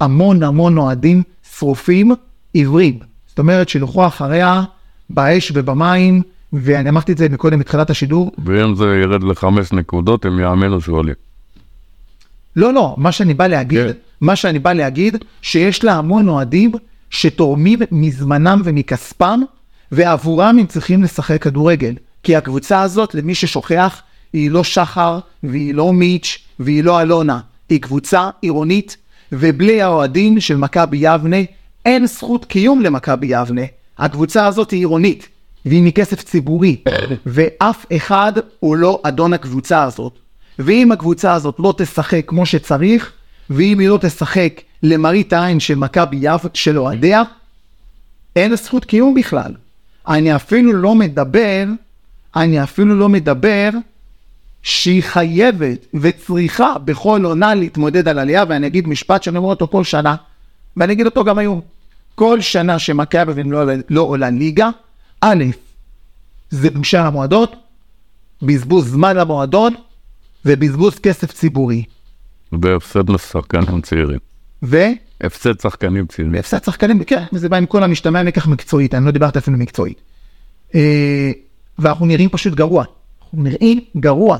[0.00, 1.22] המון המון אוהדים
[1.58, 2.12] שרופים
[2.52, 2.98] עיוורים.
[3.26, 4.62] זאת אומרת שילכו אחריה
[5.10, 6.22] באש ובמים,
[6.52, 10.98] ואני אמרתי את זה מקודם בתחילת השידור, ואם זה ירד לחמש נקודות, הם יאמינו שהוא
[10.98, 11.12] עולה.
[12.58, 13.92] לא, לא, מה שאני בא להגיד, כן.
[14.20, 16.72] מה שאני בא להגיד, שיש לה המון אוהדים
[17.10, 19.40] שתורמים מזמנם ומכספם,
[19.92, 21.94] ועבורם הם צריכים לשחק כדורגל.
[22.22, 24.02] כי הקבוצה הזאת, למי ששוכח,
[24.32, 27.40] היא לא שחר, והיא לא מיץ', והיא לא אלונה.
[27.68, 28.96] היא קבוצה עירונית,
[29.32, 31.36] ובלי האוהדים של מכבי יבנה,
[31.84, 33.62] אין זכות קיום למכבי יבנה.
[33.98, 35.28] הקבוצה הזאת היא עירונית,
[35.64, 36.76] והיא מכסף ציבורי,
[37.26, 40.18] ואף אחד הוא לא אדון הקבוצה הזאת.
[40.58, 43.12] ואם הקבוצה הזאת לא תשחק כמו שצריך,
[43.50, 47.22] ואם היא לא תשחק למראית העין של מכבי יפו, של אוהדיה,
[48.36, 49.52] אין זכות קיום בכלל.
[50.08, 51.64] אני אפילו לא מדבר,
[52.36, 53.70] אני אפילו לא מדבר
[54.62, 59.84] שהיא חייבת וצריכה בכל עונה להתמודד על עלייה, ואני אגיד משפט שאני אומר אותו כל
[59.84, 60.16] שנה,
[60.76, 61.60] ואני אגיד אותו גם היום.
[62.14, 64.70] כל שנה שמכבי לא, לא עולה ליגה,
[65.20, 65.44] א',
[66.50, 67.46] זה בושה למועדון,
[68.42, 69.74] בזבוז זמן למועדון,
[70.48, 71.84] ובזבוז כסף ציבורי.
[72.52, 74.18] והפסד לשחקנים צעירים.
[74.62, 74.76] ו...
[75.20, 76.34] הפסד שחקנים צעירים.
[76.34, 80.00] והפסד שחקנים, כן, וזה בא עם כל המשתמע מכך מקצועית, אני לא דיברתי אפילו מקצועית.
[80.74, 81.30] אה,
[81.78, 82.84] ואנחנו נראים פשוט גרוע.
[83.22, 84.38] אנחנו נראים גרוע.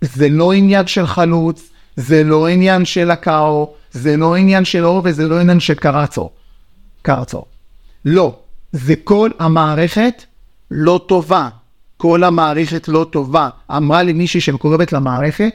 [0.00, 5.02] זה לא עניין של חלוץ, זה לא עניין של הקאו, זה לא עניין של אור
[5.04, 6.30] וזה לא עניין של קרצו.
[7.02, 7.44] קרצו.
[8.04, 8.38] לא.
[8.72, 10.24] זה כל המערכת
[10.70, 11.48] לא טובה.
[12.04, 13.48] כל המערכת לא טובה.
[13.76, 15.50] אמרה לי מישהי שמקורבת למערכת,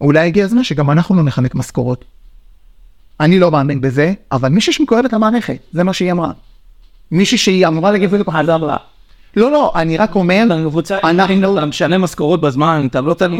[0.00, 2.04] אולי הגיע הזמן שגם אנחנו לא נחלק משכורות.
[3.20, 6.30] אני לא מאמין בזה, אבל מישהי שמקורבת למערכת, זה מה שהיא אמרה.
[7.10, 8.76] מישהי שהיא אמורה להגיד ככה, אדם רע.
[9.36, 10.80] לא, לא, אני רק אומר, אנחנו-
[11.58, 13.32] אתה משלם משכורות בזמן, אתה לא תן...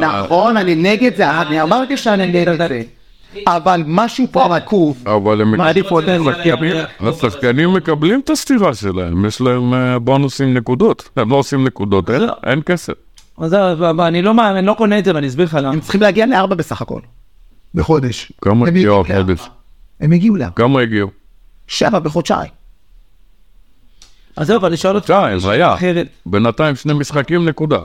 [0.00, 2.82] נכון, אני נגד זה, אני אמרתי שאני נגד זה,
[3.46, 5.50] אבל משהו פה רקוב, אבל הם...
[5.56, 6.04] מעדיף עוד
[7.00, 11.08] השחקנים מקבלים את הסטירה שלהם, יש להם אה, בונוסים נקודות.
[11.16, 12.10] הם לא עושים נקודות,
[12.44, 12.92] אין- כסף.
[13.38, 15.68] אז זהו, אני לא מאמין, לא קונה את זה ואני אסביר לך למה.
[15.72, 17.00] הם צריכים להגיע לארבע בסך הכל,
[17.74, 18.32] בחודש.
[18.40, 19.48] כמה הגיעו החודש?
[20.00, 21.08] הם הגיעו לארבע, כמה הגיעו?
[21.66, 22.50] שבע בחודשיים.
[24.36, 25.74] אז זהו, אבל אני שואל אותך, שתיים, זה היה.
[26.26, 27.78] בינתיים שני משחקים, נקודה.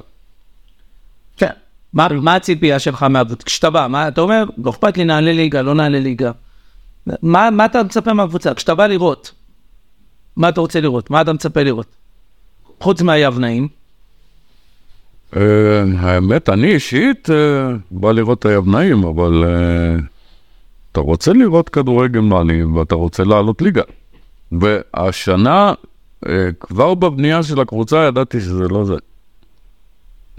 [1.95, 3.43] מה מה הציפייה שלך מהקבוצה?
[3.43, 6.31] כשאתה בא, מה אתה אומר, לא אכפת לי נעלה ליגה, לא נעלה ליגה.
[7.21, 8.53] מה מה אתה מצפה מהקבוצה?
[8.53, 9.31] כשאתה בא לראות,
[10.35, 11.09] מה אתה רוצה לראות?
[11.09, 11.95] מה אתה מצפה לראות?
[12.79, 13.67] חוץ מהיבנאים,
[15.35, 19.95] אה, האמת, אני אישית אה, בא לראות את היבנאים, אבל אה,
[20.91, 23.81] אתה רוצה לראות כדורגל מעלים ואתה רוצה לעלות ליגה.
[24.51, 25.73] והשנה,
[26.59, 28.95] כבר בבנייה של הקבוצה ידעתי שזה לא זה.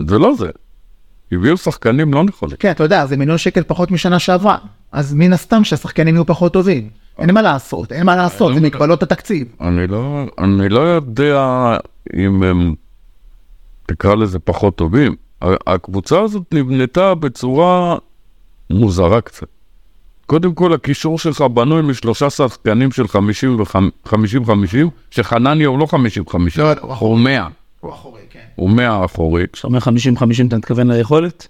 [0.09, 0.51] זה לא זה.
[1.33, 2.57] הביאו שחקנים לא נכונים.
[2.57, 4.59] כן, אתה יודע, זה מיליון שקל פחות משנה שעברה,
[4.93, 6.89] אז מן הסתם שהשחקנים יהיו פחות טובים.
[7.19, 9.49] אין מה לעשות, אין מה לעשות, זה מגבלות התקציב.
[9.61, 11.77] אני לא, אני לא יודע
[12.17, 12.75] אם הם,
[13.87, 15.17] תקרא לזה פחות טובים.
[15.43, 17.97] הקבוצה הזאת נבנתה בצורה
[18.71, 19.47] מוזרה קצת.
[20.27, 24.77] קודם כל, הקישור שלך בנוי משלושה שחקנים של 50 ו-50-50,
[25.11, 25.97] שחנניה הוא לא 50-50,
[26.59, 27.49] לא, לא, הוא 100.
[27.87, 28.45] הוא אחורי, כן.
[28.55, 29.45] הוא מאה אחורי.
[29.53, 29.83] כשאתה אומר 50-50
[30.49, 31.49] אתה מתכוון ליכולת?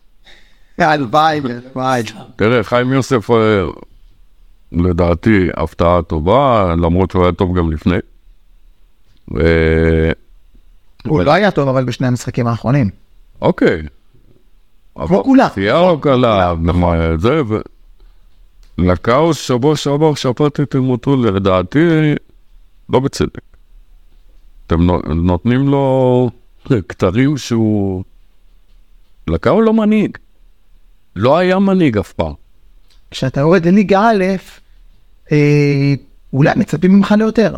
[0.79, 2.03] הלוואי, הלוואי.
[2.37, 3.65] תראה, חיים יוסף, אה,
[4.73, 7.97] לדעתי, הפתעה טובה, למרות שהוא היה טוב גם לפני.
[9.35, 10.13] ו-
[11.07, 12.91] הוא לא היה טוב אבל בשני המשחקים האחרונים.
[13.43, 13.83] אוקיי.
[14.95, 15.49] כמו כולם.
[15.49, 16.55] פציעה לא קלה,
[17.19, 17.57] זה, ו...
[18.79, 22.15] לקאוס שבוע שעבר שפטתם אותו לדעתי
[22.89, 23.56] לא בצדק.
[24.67, 26.31] אתם נו- נותנים לו
[26.89, 28.05] כתרים שהוא...
[29.29, 30.19] לקאו לא מנהיג.
[31.17, 32.33] לא היה מנהיג אף פעם.
[33.11, 34.25] כשאתה יורד לליגה א',
[35.33, 35.95] אה,
[36.33, 37.57] אולי מצפים ממך ליותר.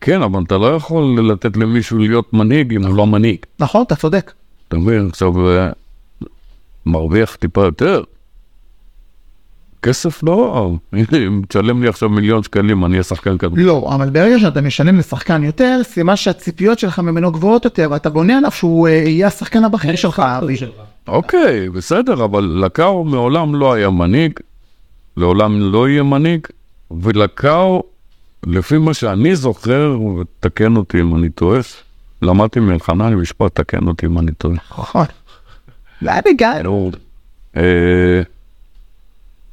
[0.00, 3.38] כן, אבל אתה לא יכול לתת למישהו להיות מנהיג אם הוא לא מנהיג.
[3.58, 4.32] נכון, אתה צודק.
[4.68, 5.06] אתה מבין?
[5.06, 5.70] עכשיו, אה,
[6.86, 8.02] מרוויח טיפה יותר.
[9.82, 13.58] כסף לא, אם תשלם לי עכשיו מיליון שקלים, אני אהיה שחקן כדור.
[13.58, 18.38] לא, אבל ברגע שאתה משלם לשחקן יותר, סימן שהציפיות שלך ממנו גבוהות יותר, ואתה בונה
[18.38, 20.22] עליו שהוא אה, יהיה השחקן הבכיר שלך.
[21.08, 24.32] אוקיי, בסדר, אבל לקאו מעולם לא היה מנהיג,
[25.16, 26.46] לעולם לא יהיה מנהיג,
[26.90, 27.82] ולקאו,
[28.46, 31.60] לפי מה שאני זוכר, ותקן אותי אם אני טועה,
[32.22, 34.54] למדתי מאלחנני משפט, תקן אותי אם אני טועה.
[34.54, 35.06] נכון.
[36.02, 36.22] זה היה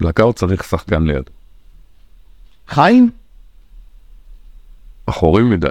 [0.02, 1.24] לקאו צריך שחקן ליד,
[2.68, 3.10] חיים?
[5.06, 5.68] אחורי מדי.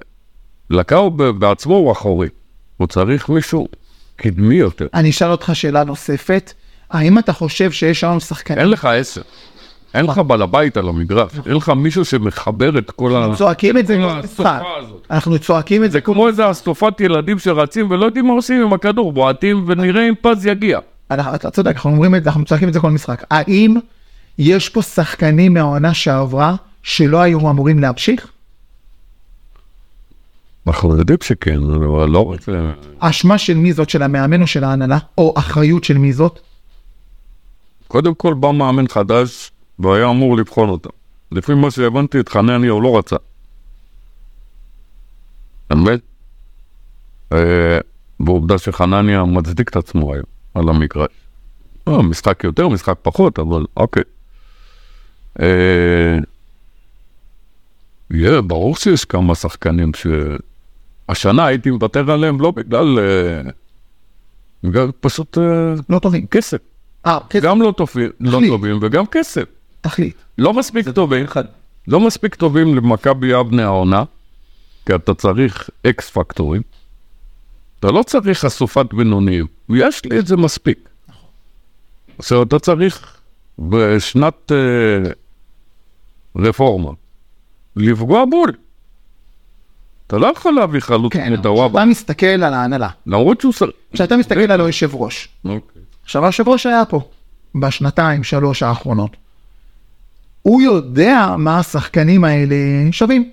[0.71, 2.29] לקאו בעצמו הוא אחורי,
[2.77, 3.69] הוא צריך מישהו
[4.17, 4.87] קדמי יותר.
[4.95, 6.53] אני אשאל אותך שאלה נוספת.
[6.91, 9.23] האם אתה חושב שיש היום שחקנים אין לך עשר,
[9.95, 13.37] אין לך בעל הבית על המגרש, אין לך מישהו שמחבר את כל ה...
[13.37, 14.47] צועקים את זה כל משחק.
[14.47, 15.07] האסופה הזאת.
[15.11, 18.73] אנחנו צועקים את זה זה כמו איזה אסופת ילדים שרצים ולא יודעים מה עושים עם
[18.73, 20.79] הכדור, בועטים ונראה אם פז יגיע.
[21.11, 23.25] אנחנו- אתה צודק, אנחנו אומרים את זה, אנחנו צועקים את זה כל משחק.
[23.31, 23.77] האם
[24.39, 28.33] יש פה שחקנים מהעונה שעברה שלא היו אמורים להמשיך?
[30.67, 32.73] אנחנו יודעים שכן, אבל לא רוצה...
[32.99, 33.91] אשמה של מי זאת?
[33.91, 34.99] של המאמן או של ההנהלה?
[35.19, 36.41] או אחריות של מי זאת?
[37.89, 40.91] קודם כל בא מאמן חדש והיה אמור לבחון אותם.
[41.33, 43.17] לפי מה שהבנתי את חנניה הוא לא רצה.
[45.67, 45.99] אתה מבין?
[47.33, 47.79] אה,
[48.21, 50.25] ועובדה שחנניה מצדיק את עצמו היום
[50.55, 51.09] על המגרש.
[51.89, 54.03] אה, משחק יותר, משחק פחות, אבל אוקיי.
[55.41, 56.19] אה,
[58.11, 59.93] יהיה, ברור שיש כמה שחקנים
[61.09, 62.99] שהשנה הייתי מוותר עליהם לא בגלל...
[62.99, 63.51] אה,
[64.65, 66.27] בגלל פשוט אה, לא טובים.
[66.27, 66.59] כסף.
[67.07, 68.41] אה, כן, גם לא טובים, לא.
[68.49, 69.45] טובים וגם כסף.
[69.81, 70.17] תחליט.
[70.39, 71.27] לא מספיק טובים,
[71.89, 74.05] לא מספיק טובים למכבי יבנה העונה,
[74.87, 76.63] כי אתה צריך אקס פקטורים.
[77.81, 80.89] אתה לא צריך אסופת בינוניים, יש לי את זה מספיק.
[82.19, 83.17] עכשיו אתה צריך
[83.59, 84.53] בשנת
[86.37, 86.91] רפורמה
[87.77, 88.53] לפגוע בול.
[90.07, 92.89] אתה לא יכול להביא חלוץ כן, מטוואבה, אתה מסתכל על ההנהלה.
[93.07, 93.53] למרות שהוא...
[93.53, 95.29] שר- כשאתה מסתכל על היושב ראש.
[95.45, 95.83] אוקיי.
[96.05, 97.01] עכשיו היושב ראש היה פה
[97.55, 99.17] בשנתיים שלוש האחרונות.
[100.43, 102.57] הוא יודע מה השחקנים האלה
[102.93, 103.31] שווים.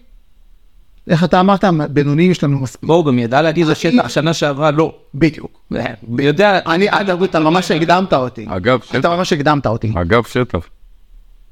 [1.08, 2.84] איך אתה אמרת, בינוני יש לנו מספיק.
[2.84, 4.95] בואו גם ידע להגיד לשטח שנה שעברה לא.
[5.16, 5.60] בדיוק.
[5.70, 8.45] הוא יודע, אני, אגב, אתה ממש הקדמת אותי.
[8.49, 9.93] אגב, אתה שטח, ממש הקדמת אותי.
[10.01, 10.60] אגב שטח.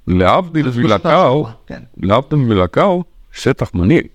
[0.07, 1.81] להבדיל מלקאו, כן.
[1.97, 4.07] להבדיל מלקאו, שטח מנהיג.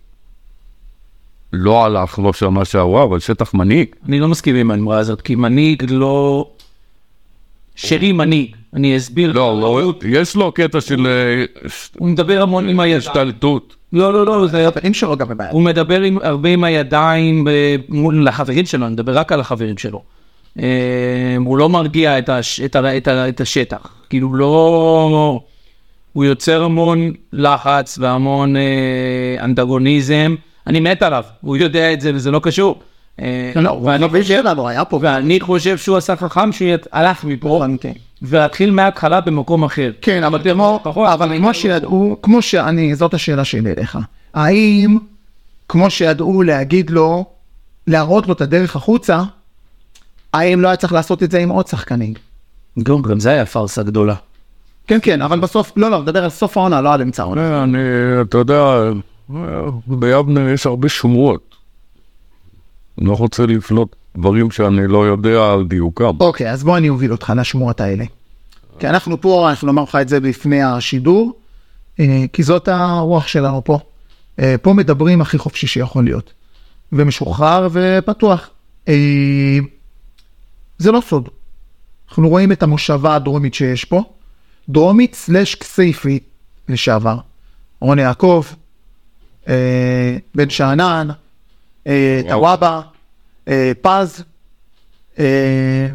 [1.53, 3.89] לא הלך לא שנה שעברה, אבל שטח מנהיג.
[4.09, 6.47] אני לא מסכים עם האמרה הזאת, כי מנהיג לא...
[7.77, 9.33] שרי מנהיג, אני אסביר.
[9.33, 11.45] לא, לא, יש לו קטע של אה,
[11.99, 12.99] הוא מדבר המון עם הידיים.
[12.99, 13.77] השתלטות.
[13.93, 14.69] לא, לא, לא, זה...
[14.69, 15.51] הבנים שלו גם בבעיה.
[15.51, 20.03] הוא מדבר הרבה עם הידיים ב- מול החברים שלו, אני מדבר רק על החברים שלו.
[20.59, 25.41] אה, הוא לא מרגיע את השטח, כאילו לא...
[26.17, 28.63] הוא יוצר המון לחץ והמון אה,
[29.41, 30.35] אנטגוניזם,
[30.67, 32.81] אני מת עליו, הוא יודע את זה וזה לא קשור.
[33.21, 34.99] אה, לא, הוא שלנו היה פה.
[35.03, 37.65] ואני חושב שהוא עשה חכם שהוא הלך מפה
[38.23, 39.91] והתחיל מההתחלה במקום אחר.
[40.01, 43.99] כן, אבל כמו, אבל כמו שידעו, כמו שאני, זאת השאלה שלי אליך.
[44.35, 44.99] האם,
[45.69, 47.25] כמו שידעו להגיד לו,
[47.87, 49.23] להראות לו את הדרך החוצה,
[50.33, 52.15] האם לא היה צריך לעשות את זה עם עוד שחקנים?
[53.03, 54.15] גם זה היה פארסה גדולה.
[54.87, 57.41] כן, כן, אבל בסוף, לא, לא, מדבר על סוף העונה, לא על אמצע העונה.
[57.41, 57.79] אה, אני,
[58.21, 58.91] אתה יודע,
[59.87, 61.57] ביבנה יש הרבה שמועות.
[62.99, 66.17] אני לא רוצה לפלוט דברים שאני לא יודע על דיוקם.
[66.21, 68.05] אוקיי, אז בוא אני אוביל אותך לשמועות האלה.
[68.79, 71.33] כי אנחנו פה, אנחנו נאמר לך את זה לפני השידור,
[72.01, 73.79] אה, כי זאת הרוח שלנו פה.
[74.39, 76.33] אה, פה מדברים הכי חופשי שיכול להיות.
[76.93, 78.51] ומשוחרר ופתוח.
[78.89, 79.59] אה,
[80.79, 81.29] זה לא סוד.
[82.09, 84.03] אנחנו רואים את המושבה הדרומית שיש פה.
[84.69, 86.23] דרומית סלש כסייפית
[86.69, 87.17] לשעבר.
[87.81, 88.45] רון יעקב,
[89.49, 91.09] אה, בן שאנן,
[91.87, 92.21] אה.
[92.29, 92.81] טוואבה,
[93.49, 94.25] אה, פז,
[95.19, 95.87] אה,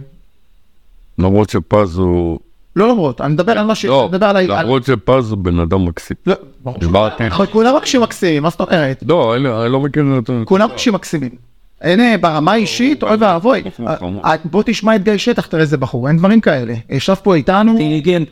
[1.18, 2.40] למרות שפז הוא...
[2.76, 3.86] לא למרות, אני מדבר על מה ש...
[3.86, 4.10] לא,
[4.48, 6.18] למרות שפז הוא בן אדם מקסים.
[6.26, 6.80] לא, ברור.
[6.80, 7.28] דיברתי.
[7.28, 9.04] אבל כולם אנשים מקסימים, מה זאת אומרת?
[9.08, 10.34] לא, אני לא מכיר את זה.
[10.46, 11.51] כולם אנשים מקסימים.
[11.82, 13.64] הנה, ברמה האישית, אוי ואבוי.
[13.80, 14.20] נכון.
[14.26, 16.74] אה, בוא תשמע את גיא שטח, תראה איזה בחור, אין דברים כאלה.
[16.90, 18.30] ישב פה איתנו, אינטליגנט.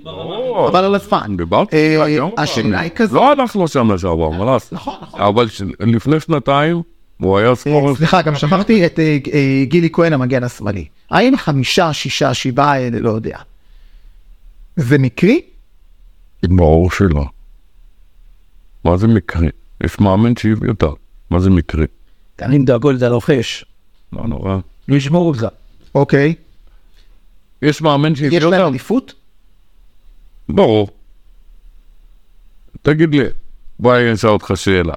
[0.68, 1.38] חבל על הזמן.
[1.38, 1.76] דיברתי.
[1.76, 2.32] אה, היום.
[2.38, 3.16] השאלה היא כזאת.
[3.16, 4.74] לא הלך לו שנה שעברה, מה לעשות?
[4.74, 5.22] נכון, נכון.
[5.22, 5.48] אבל
[5.80, 6.82] לפני שנתיים
[7.20, 7.98] הוא היה אה, ספורט.
[7.98, 10.86] סליחה, גם שכחתי את אה, אה, גילי כהן המגן השמאלי.
[11.10, 13.38] האם חמישה, שישה, שבעה האלה, לא יודע.
[14.76, 15.42] זה מקרי?
[16.44, 17.26] ברור שלא.
[18.86, 19.50] מה זה מקרי?
[19.84, 20.88] יש מאמן שהביא אותה.
[21.30, 21.86] מה זה מקרי?
[22.40, 23.66] תרים דאגו לזה לוחש.
[24.14, 24.58] לא נורא.
[24.88, 25.48] לא ישמור אותך.
[25.96, 26.36] אוקיי.
[27.62, 28.68] יש מאמן יש שהביא להם אותה?
[28.68, 29.14] אליפות?
[30.50, 30.90] ברור.
[32.82, 33.24] תגיד לי,
[33.80, 34.94] בוא אני אשאל אותך שאלה.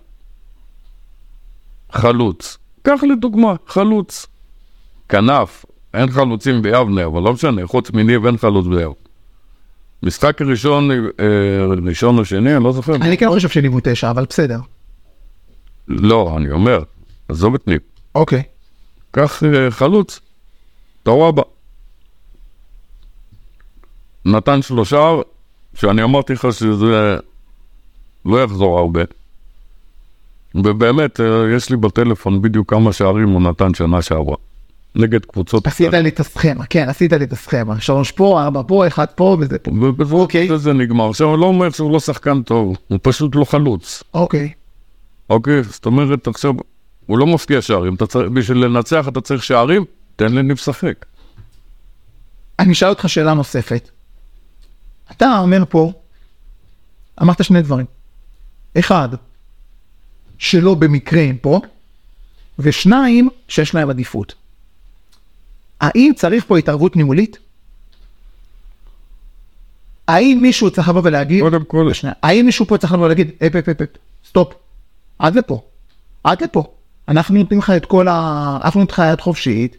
[1.93, 4.27] חלוץ, קח לי דוגמה, חלוץ.
[5.09, 5.65] כנף,
[5.95, 8.93] אין חלוצים ביבנה, אבל לא משנה, חוץ מניב אין חלוץ ביבנה.
[10.03, 10.97] משחק ראשון, אה,
[11.87, 12.95] ראשון או שני, אני לא זוכר.
[12.95, 14.59] אני כן חושב שניבו תשע, אבל בסדר.
[15.89, 16.83] לא, אני אומר,
[17.33, 17.81] עזוב את ניב.
[18.15, 18.43] אוקיי.
[19.11, 20.21] קח אה, חלוץ,
[21.03, 21.43] טוואבה.
[24.25, 25.11] נתן שלושה,
[25.75, 27.17] שאני אמרתי לך שזה
[28.25, 29.03] לא יחזור הרבה.
[30.55, 34.37] ובאמת, אה, יש לי בטלפון בדיוק כמה שערים הוא נתן שנה שעברה.
[34.95, 35.67] נגד קבוצות...
[35.67, 37.81] עשית לי את הסכמה, כן, עשית לי את הסכמה.
[37.81, 39.71] שלוש פה, ארבע פה, אחד פה וזה פה.
[40.11, 40.59] אוקיי.
[40.59, 41.09] זה נגמר.
[41.09, 44.03] עכשיו, אני לא אומר שהוא לא שחקן טוב, הוא פשוט לא חלוץ.
[44.15, 44.51] אוקיי.
[45.31, 45.63] אוקיי?
[45.63, 46.53] זאת אומרת, עכשיו,
[47.07, 47.97] הוא לא מפקיע שערים.
[47.97, 49.85] צריך, בשביל לנצח אתה צריך שערים,
[50.17, 51.07] תן לניב לשחק.
[52.59, 53.91] אני אשאל אותך שאלה נוספת.
[55.11, 55.93] אתה אומר פה,
[57.23, 57.87] אמרת שני דברים.
[58.79, 59.09] אחד,
[60.39, 61.61] שלא במקרה הם פה,
[62.59, 64.35] ושניים, שיש להם עדיפות.
[65.81, 67.39] האם צריך פה התערבות ניהולית?
[70.09, 73.57] האם מישהו צריך לבוא ולהגיד, קודם כל, שנייה, האם מישהו פה צריך לבוא ולהגיד, אפ
[73.57, 73.89] אפ אפ אפ,
[74.29, 74.55] stop,
[75.19, 75.63] עד לפה,
[76.25, 76.75] עד לפה.
[77.09, 78.59] אנחנו נותנים לך את כל ה...
[78.65, 79.77] נותנים לך יד חופשית,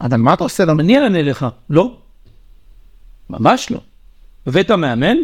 [0.00, 0.80] אבל מה אתה עושה לנו?
[0.80, 1.96] אני אענה לך, לא.
[3.30, 3.80] ממש לא.
[4.46, 5.16] הבאת מאמן,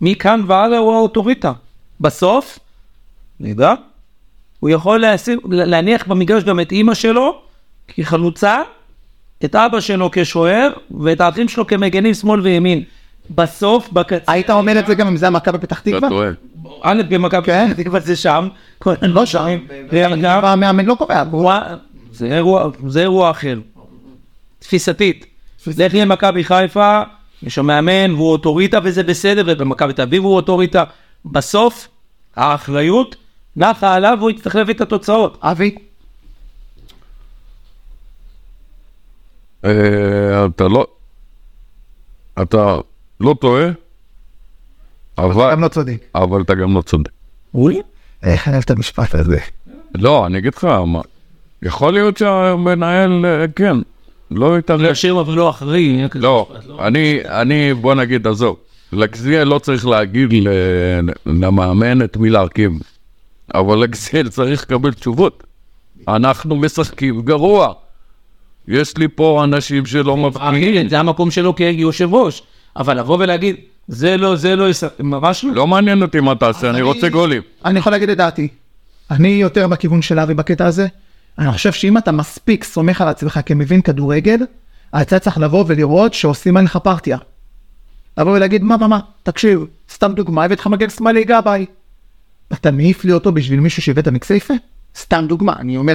[0.00, 1.52] מכאן והלאה הוא האוטוריטה.
[2.00, 2.58] בסוף,
[3.40, 3.74] נדע,
[4.60, 5.04] הוא יכול
[5.44, 7.42] להניח במגרש גם את אימא שלו
[7.88, 8.62] כחלוצה,
[9.44, 12.84] את אבא שלו כשוער, ואת האחים שלו כמגנים שמאל וימין.
[13.30, 16.08] בסוף, בקצה, היית אומר את זה גם אם זה היה מכבי פתח אתה תקווה?
[16.08, 16.30] טועה.
[16.82, 17.68] א' במכבי כן.
[17.70, 18.48] פתח תקווה זה שם,
[19.02, 19.58] לא שם.
[19.90, 21.24] וגם, המאמן לא קובע.
[22.86, 23.58] זה אירוע, אחר.
[24.58, 25.26] תפיסתית.
[25.86, 27.02] לך למכבי חיפה,
[27.42, 30.84] יש שם מאמן והוא אוטוריטה וזה בסדר, ובמכבי תל אביב הוא אוטוריטה.
[31.24, 31.88] בסוף,
[32.36, 33.16] האחריות
[33.56, 35.38] נחה עליו והוא יצטרך להביא את התוצאות.
[35.42, 35.74] אבי,
[39.64, 40.86] אה, אתה לא...
[42.42, 42.76] אתה
[43.20, 43.68] לא טועה,
[45.18, 46.04] אבל, גם לא צודק.
[46.14, 47.10] אבל אתה גם לא צודק.
[47.54, 47.80] אולי?
[48.22, 49.38] איך אוהב את המשפט הזה?
[49.94, 51.00] לא, אני אגיד לך, מה,
[51.62, 53.76] יכול להיות שהמנהל, אה, כן,
[54.30, 54.80] לא יתערב.
[54.90, 56.02] ישיר אבל לא אחראי.
[56.14, 56.48] לא,
[56.80, 58.56] אני, אני, בוא נגיד, עזוב,
[58.92, 60.48] לגזיאל לא צריך להגיד ל-
[61.26, 62.72] למאמן את מי להרכיב,
[63.54, 65.44] אבל לגזיאל צריך לקבל תשובות.
[66.08, 67.72] אנחנו משחקים גרוע.
[68.68, 70.88] יש לי פה אנשים שלא מבחינים.
[70.88, 72.42] זה המקום שלו כיושב ראש.
[72.78, 73.56] אבל לבוא ולהגיד,
[73.88, 74.66] זה לא, זה לא,
[74.98, 75.54] ממש לא.
[75.54, 77.42] לא מעניין אותי מה תעשה, אני רוצה גולים.
[77.64, 78.48] אני יכול להגיד את דעתי.
[79.10, 80.86] אני יותר בכיוון של אבי בקטע הזה.
[81.38, 84.38] אני חושב שאם אתה מספיק סומך על עצמך כמבין כדורגל,
[85.00, 87.18] אתה צריך לבוא ולראות שעושים עליך פרטיה.
[88.18, 91.66] לבוא ולהגיד, מה, מה, מה, תקשיב, סתם דוגמה, הבאת לך מגן שמאלי גבאי.
[92.52, 94.54] אתה מעיף לי אותו בשביל מישהו שהבאת מכסייפה?
[94.96, 95.94] סתם דוגמה, אני אומר,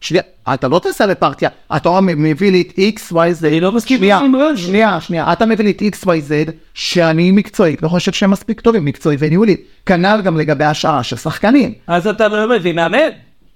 [0.00, 0.22] שנייה,
[0.54, 4.20] אתה לא תעשה לפרטיה, אתה מביא לי את x, y, z, אני לא מסכים שנייה.
[4.56, 8.60] שנייה, שנייה, אתה מביא לי את x, y, z, שאני מקצועית, לא חושב שהם מספיק
[8.60, 9.60] טובים, מקצועית וניהולית.
[9.86, 11.72] כנ"ל גם לגבי השערה של שחקנים.
[11.86, 12.98] אז אתה לא מביא מאמן.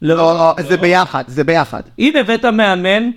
[0.02, 1.82] לא, לא, זה ביחד, זה ביחד.
[1.98, 3.10] אם הבאת מאמן,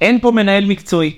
[0.00, 1.12] אין פה מנהל מקצועי.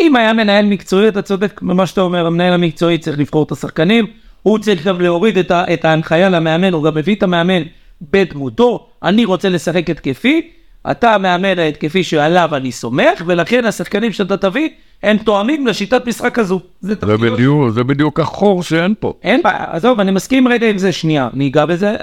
[0.00, 4.06] אם היה מנהל מקצועי, אתה צודק במה שאתה אומר, המנהל המקצועי צריך לבחור את השחקנים,
[4.42, 7.62] הוא צריך גם להוריד את ההנחיה למאמן, הוא גם מביא את המאמן
[8.02, 10.50] בדמותו, אני רוצה לשחק התקפי,
[10.90, 14.68] אתה המאמן ההתקפי שעליו אני סומך, ולכן השחקנים שאתה תביא,
[15.02, 16.60] הם תואמים לשיטת משחק הזו.
[16.80, 19.12] זה זה בדיוק, זה בדיוק החור שאין פה.
[19.22, 21.96] אין בעיה, עזוב, אני מסכים רגע עם זה שנייה, אני אגע בזה,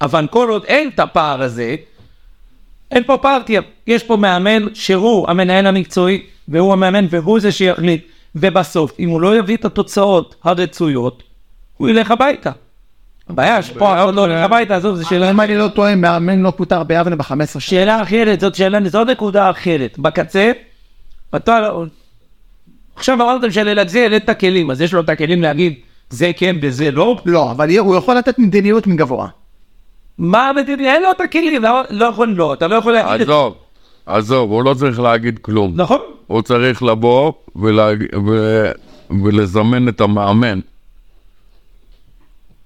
[0.00, 1.76] אבל כל עוד אין את הפער הזה,
[2.90, 3.60] אין פה פרטיה.
[3.86, 8.06] יש פה מאמן שהוא המנהל המקצועי, והוא המאמן, והוא זה שיחליט.
[8.34, 11.22] ובסוף, אם הוא לא יביא את התוצאות הרצויות,
[11.76, 12.50] הוא ילך הביתה.
[13.28, 16.50] הבעיה שפה אף אחד לא הביתה, עזוב, זו שאלה אם אני לא טועה, מאמן לא
[16.50, 17.60] פוטר ביבנה ב-15 שנה.
[17.60, 19.98] שאלה אחרת, זאת שאלה, זאת נקודה אחרת.
[19.98, 20.52] בקצה,
[21.36, 21.68] אתה.
[22.96, 25.74] עכשיו אמרתם שללגזי העלית את הכלים, אז יש לו את הכלים להגיד,
[26.10, 27.16] זה כן וזה לא?
[27.26, 29.28] לא, אבל הוא יכול לתת מדיניות מגבוה.
[30.18, 30.94] מה המדינה?
[30.94, 33.32] אין לו את הכלים, לא לא יכול לא, אתה לא יכול להגיד את זה.
[33.32, 33.54] עזוב,
[34.06, 35.72] עזוב, הוא לא צריך להגיד כלום.
[35.76, 36.00] נכון?
[36.26, 37.32] הוא צריך לבוא.
[39.24, 40.60] ולזמן את המאמן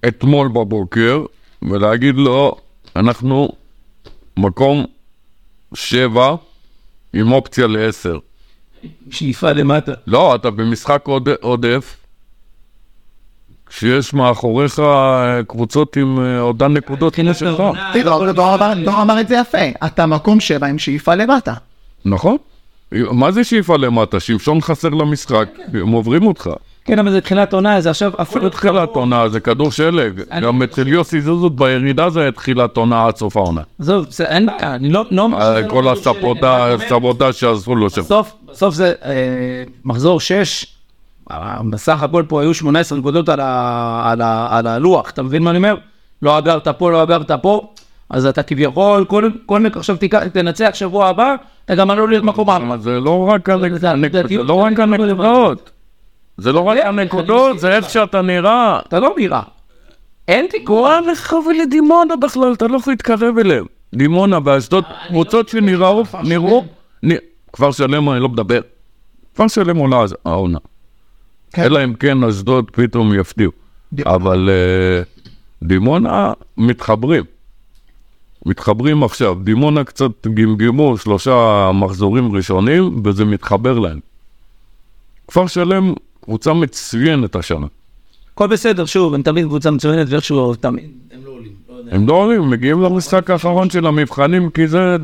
[0.09, 1.25] אתמול בבוקר
[1.63, 2.57] ולהגיד לו,
[2.97, 3.49] אנחנו
[4.37, 4.85] מקום
[5.75, 6.35] שבע
[7.13, 8.19] עם אופציה לעשר.
[9.11, 9.93] שאיפה למטה.
[10.07, 11.29] לא, אתה במשחק עוד...
[11.41, 11.97] עודף,
[13.67, 17.61] כשיש מאחוריך אה, קבוצות עם אה, אותן נקודות כמו שלך.
[17.61, 21.55] העונה, לא, דור אמר- דור אמר את זה יפה, אתה מקום שבע עם שאיפה למטה.
[22.05, 22.37] נכון?
[22.93, 24.21] מה זה שאיפה למטה?
[24.21, 26.51] שמשון חסר למשחק, הם עוברים אותך.
[26.87, 30.89] כן, אבל זה תחילת עונה, זה עכשיו אפילו תחילת עונה זה כדור שלג, גם אצל
[30.89, 33.61] יוסי זוזות בירידה זה תחילת עונה עד סוף העונה.
[33.81, 35.05] עזוב, זה- אין אני לא...
[35.11, 38.01] לא אה, כל הסבוטה שעשו לו שם.
[38.01, 39.13] בסוף, בסוף זה אה,
[39.85, 40.67] מחזור 6,
[41.71, 43.41] בסך הכל פה היו 18 נקודות על,
[44.67, 45.75] הלוח, אתה מבין מה אני אומר?
[46.23, 47.69] לא אגרת פה, לא אגרת פה,
[48.11, 49.97] אז אתה כביכול, כל, כל נק עכשיו
[50.33, 51.35] תנצח שבוע הבא,
[51.65, 52.77] אתה גם עלול להיות מקום ארבע.
[52.77, 55.71] זה לא רק הנק- זה- הנק- זה- זה לא רק הנקודות.
[56.39, 58.81] זה לא רק הנקודות, זה איך שאתה נראה.
[58.89, 59.43] אתה לא נראה.
[60.29, 60.77] אין תיקון.
[60.77, 63.65] גורל לך ולדימונה בכלל, אתה לא יכול להתקרב אליהם.
[63.95, 66.65] דימונה ואשדוד, קבוצות שנראו, נראו,
[67.53, 68.61] כפר שלם אני לא מדבר.
[69.35, 70.59] כפר שלם עולה העונה.
[71.53, 71.63] כן.
[71.63, 73.53] אלא אם כן אשדוד פתאום יפתיעו.
[74.07, 75.03] אבל אה,
[75.63, 77.25] דימונה מתחברים.
[78.47, 79.35] מתחברים עכשיו.
[79.43, 84.01] דימונה קצת גמגמו שלושה מחזורים ראשונים, וזה מתחבר להם.
[85.29, 85.95] כפר שלם,
[86.27, 87.67] קבוצה מצוינת השנה.
[88.35, 91.53] הכל בסדר, שוב, הם תמיד קבוצה מצוינת ואיכשהו תמיד, הם לא עולים.
[91.69, 91.93] לא.
[91.93, 94.97] הם לא עולים, הם מגיעים למשחק האחרון של המבחנים, כי זה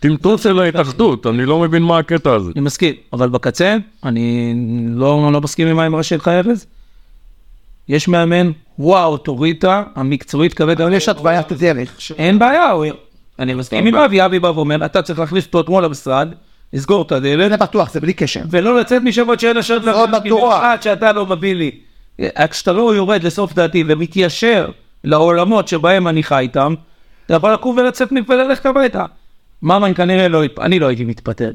[0.00, 2.50] טמטום של ההתאחדות, אני לא מבין מה הקטע הזה.
[2.56, 4.54] אני מסכים, אבל בקצה, אני
[4.94, 6.66] לא, לא מסכים עם האמרה שלך ארז.
[7.88, 10.84] יש מאמן, הוא האוטוריטה המקצועית כרגע.
[10.84, 11.98] אבל יש התוויית דרך.
[12.18, 12.72] אין בעיה.
[13.38, 16.28] אני מסכים עם אבי, אבי בא ואומר, אתה צריך להכניס אותו אתמול למשרד,
[16.72, 18.40] לסגור את הדלת, זה בטוח, זה בלי קשר.
[18.50, 19.56] ולא לצאת משם עד שאין
[19.92, 20.20] עוד בטוח.
[20.20, 21.70] במיוחד שאתה לא מביא לי.
[22.50, 24.70] כשאתה לא יורד לסוף דעתי ומתיישר
[25.04, 26.74] לעולמות שבהם אני חי איתם,
[27.26, 29.04] אתה יכול לקום ולצאת מפה וללכת הביתה.
[29.62, 31.50] ממן כנראה לא, אני לא הייתי מתפטר.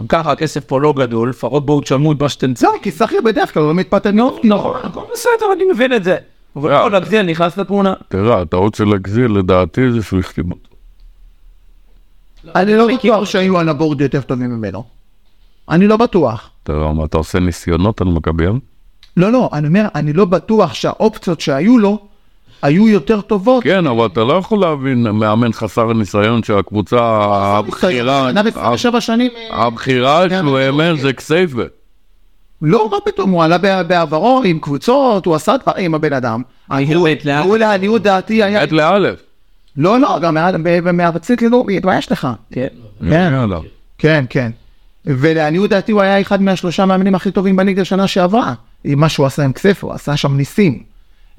[0.00, 3.20] גם ככה הכסף פה לא גדול, לפחות בואו תשלמו את מה שאתם זהו, כי שכיר
[3.24, 4.40] בדרך כלל לא מתפטר מאוד.
[4.44, 6.16] נכון, הכל בסדר, אני מבין את זה.
[6.56, 6.82] אבל אה.
[6.82, 7.94] פה נגזיל נכנס לתמונה.
[8.08, 10.44] תראה, הטעות של הגזיל לדעתי זה שהוא החתים.
[12.54, 14.84] אני לא בטוח שהיו על הבורד יותר טובים ממנו.
[15.68, 16.50] אני לא בטוח.
[17.04, 18.58] אתה עושה ניסיונות על מכביהם?
[19.16, 21.98] לא, לא, אני אומר, אני לא בטוח שהאופציות שהיו לו
[22.62, 23.64] היו יותר טובות.
[23.64, 28.30] כן, אבל אתה לא יכול להבין מאמן חסר ניסיון שהקבוצה הבכירה,
[28.74, 31.62] ושבע שנים, אה, הבכירה שלו האמן זה כסייפה.
[32.62, 36.42] לא, מה פתאום, הוא עלה בעברו עם קבוצות, הוא עשה דברים עם הבן אדם.
[37.44, 38.62] הוא לעניות דעתי היה...
[38.62, 39.25] עד לאלף.
[39.76, 40.36] לא, לא, גם
[40.96, 42.28] מארצית ללאומית, מה יש לך?
[42.50, 42.66] כן.
[43.10, 43.32] כן.
[43.98, 44.50] כן, כן.
[45.06, 48.54] ולעניות דעתי הוא היה אחד מהשלושה מאמנים הכי טובים בליגה שנה שעברה.
[48.84, 50.82] עם מה שהוא עשה עם כסף, הוא עשה שם ניסים.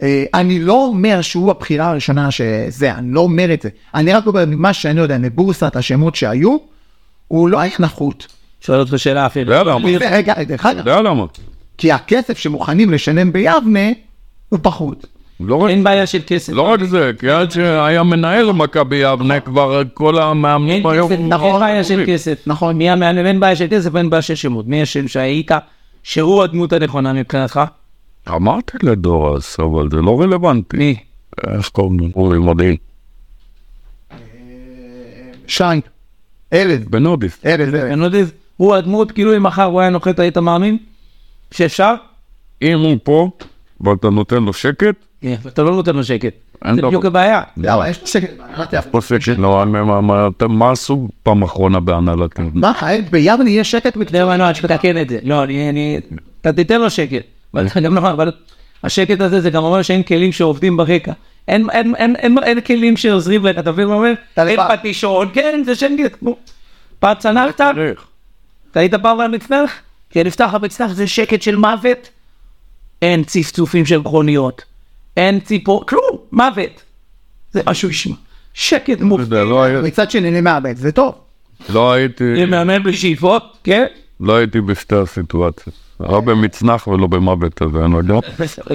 [0.01, 3.69] אה, אני לא אומר שהוא הבחירה הראשונה שזה, אני לא אומר את זה.
[3.93, 6.57] אני רק אומר, מה שאני יודע, מבורסת השמות שהיו,
[7.27, 8.27] הוא לא היה נחות.
[8.61, 9.53] שואל אותך שאלה אפילו.
[9.53, 9.89] יודע למה?
[10.11, 11.25] רגע, דרך אגב, יודע למה?
[11.77, 13.89] כי הכסף שמוכנים לשלם ביבנה,
[14.49, 15.05] הוא פחות.
[15.39, 16.53] לא רק- אין בעיה של כסף.
[16.53, 21.07] לא רק זה, כי עד שהיה מנהל מכבי יבנה כבר כל המאמנים היו...
[21.27, 21.51] נכון.
[21.51, 22.43] אין בעיה של כסף.
[22.47, 22.77] נכון.
[22.77, 24.67] מי המאמן, אין בעיה של כסף, אין בעיה של שמות.
[24.67, 25.51] מי השם שהיית,
[26.03, 27.61] שהוא הדמות הנכונה מבחינתך?
[28.29, 30.77] אמרתי לדור אז, אבל זה לא רלוונטי.
[30.77, 30.95] מי?
[31.47, 32.05] איך קוראים לו?
[32.15, 32.75] אורי מודיעין.
[35.47, 35.81] שיין.
[36.53, 37.45] ארז, בנודיס.
[37.45, 38.19] ארז, יודע,
[38.57, 40.77] הוא הדמות, כאילו אם מחר הוא היה נוחת היית מאמין?
[41.51, 41.93] שאפשר?
[42.61, 43.29] אם הוא פה,
[43.81, 46.33] ואתה נותן לו שקט, כן, ואתה לא נותן לו שקט.
[46.75, 46.81] זה.
[46.81, 47.41] בדיוק הבעיה.
[47.57, 47.97] למה, יש.
[47.97, 49.37] פה שקט.
[49.37, 52.61] לא, מה- עשו פעם אחרונה בהנהלת יבנה?
[52.71, 52.73] מה,
[53.09, 55.19] ביבנה יש שקט אתה מה, לא, אני שתתקן את זה.
[55.23, 55.99] לא, אני, אני,
[56.41, 57.21] אתה תיתן לו שקט.
[58.11, 58.31] אבל
[58.83, 61.11] השקט הזה זה גם אומר שאין כלים שעובדים ברקע.
[61.47, 61.67] אין,
[62.61, 64.13] כלים שעוזרים לך, אתה מבין מה אומר?
[64.33, 64.59] אתה אין.
[64.77, 66.23] פטישון, כן, זה שקט.
[67.57, 67.73] פעם?
[67.73, 68.05] צריך.
[68.71, 69.71] אתה היית פעם במצנח?
[70.09, 72.09] כן, נפתח המצנח, זה שקט של מוות.
[73.01, 74.63] אין צפצופים של מכוניות.
[75.17, 76.83] אין ציפור, כלום, מוות.
[77.51, 78.15] זה משהו ישמע.
[78.53, 79.29] שקט לא מופתי.
[79.29, 81.15] לא מצד שני אני מאבד, זה טוב.
[81.69, 83.85] לא הייתי, זה מאמן בשאיפות, כן?
[84.19, 85.75] לא הייתי בשתי הסיטואציות.
[85.99, 88.13] לא במצנח ולא במוות הזה, אני לא יודע.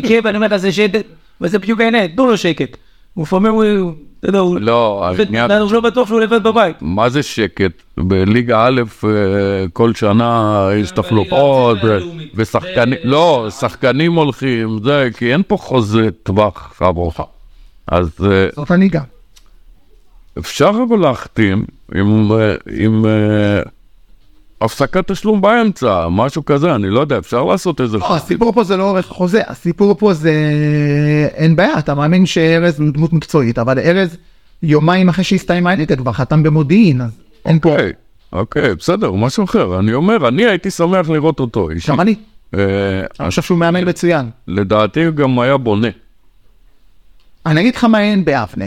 [0.09, 1.05] כן, ואני אומר זה שקט,
[1.41, 2.77] וזה בדיוק העניין, תנו לו שקט.
[3.15, 6.77] הוא לפעמים הוא, אתה יודע, הוא לא, העניין, הוא לא בטוח שהוא לבד בבית.
[6.81, 7.73] מה זה שקט?
[7.97, 9.11] בליגה א' אה,
[9.73, 11.79] כל שנה יש תחלופות.
[12.35, 17.21] ושחקנים, ו- לא, שחקנים הולכים, זה, כי אין פה חוזה טווח ארוך.
[17.87, 19.01] אז אה, זאת הליגה.
[20.39, 21.65] אפשר אבל להחתים
[21.95, 23.61] עם, אה, עם אה,
[24.61, 27.99] הפסקת תשלום באמצע, משהו כזה, אני לא יודע, אפשר לעשות איזה...
[27.99, 30.33] לא, הסיפור פה זה לא אורך חוזה, הסיפור פה זה
[31.35, 34.17] אין בעיה, אתה מאמין שארז הוא דמות מקצועית, אבל ארז
[34.63, 37.11] יומיים אחרי שהסתיים הליגה כבר חתם במודיעין, אז
[37.45, 37.77] אין פה,
[38.33, 39.79] אוקיי, בסדר, משהו אחר.
[39.79, 41.69] אני אומר, אני הייתי שמח לראות אותו.
[41.89, 42.15] גם אני,
[42.55, 42.61] אה,
[43.21, 44.31] אני חושב שהוא מאמן מצוין.
[44.49, 45.89] לדעתי הוא גם היה בונה.
[47.47, 48.65] אני אגיד לך מה אין ביבנה.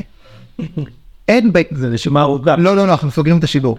[1.28, 1.62] אין ב...
[1.72, 2.56] זה נשמע ארוכה.
[2.56, 3.78] לא, לא, לא, אנחנו סוגרים את השידור.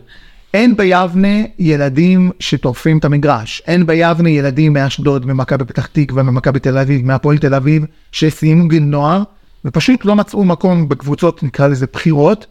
[0.54, 3.62] אין ביבנה ילדים שטורפים את המגרש.
[3.66, 8.82] אין ביבנה ילדים מאשדוד, ממכבי פתח תקווה, ממכבי תל אביב, מהפועל תל אביב, שסיימו גיל
[8.82, 9.22] נוער,
[9.64, 12.46] ופשוט לא מצאו מקום בקבוצות, נקרא לזה בחירות,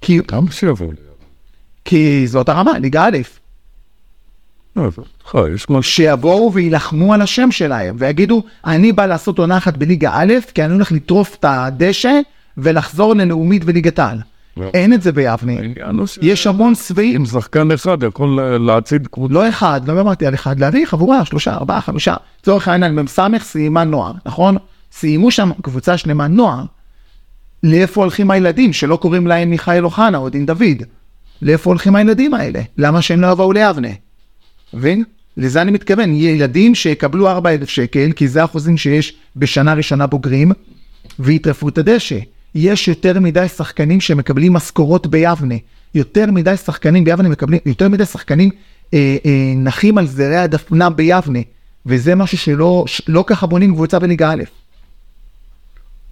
[0.00, 1.07] כי, כמה שיבוא לי.
[1.88, 3.18] כי זאת הרמה, ליגה א',
[4.76, 4.88] לא.
[5.82, 10.72] שיבואו ויילחמו על השם שלהם, ויגידו, אני בא לעשות עונה אחת בליגה א', כי אני
[10.72, 12.20] הולך לטרוף את הדשא
[12.58, 14.18] ולחזור ללאומית וליגת העל.
[14.56, 14.70] לא.
[14.74, 15.52] אין את זה ביבנה.
[16.06, 19.34] ש- יש המון שבעים, אם שחקן אחד יכול לה- להצעיד קבוצה.
[19.34, 22.14] לא אחד, לא אמרתי על אחד, להביא חבורה, שלושה, ארבעה, חמישה.
[22.42, 24.56] לצורך העניין, מ"ס סיימה נוער, נכון?
[24.92, 26.64] סיימו שם קבוצה שלמה נוער.
[27.62, 30.82] לאיפה הולכים הילדים שלא קוראים להם מיכאל אוחנה או דין דוד?
[31.42, 32.60] לאיפה הולכים הילדים האלה?
[32.78, 33.88] למה שהם לא יבואו ליבנה?
[34.74, 35.04] מבין?
[35.36, 40.52] לזה אני מתכוון, ילדים שיקבלו 4,000 שקל, כי זה האחוזים שיש בשנה ראשונה בוגרים,
[41.18, 42.18] ויטרפו את הדשא.
[42.54, 45.54] יש יותר מדי שחקנים שמקבלים משכורות ביבנה.
[45.94, 48.50] יותר מדי שחקנים ביבנה מקבלים, יותר מדי שחקנים
[48.94, 51.38] אה, אה, נחים על זרי הדפנה ביבנה.
[51.86, 54.42] וזה משהו שלא לא ככה בונים קבוצה בליגה א'.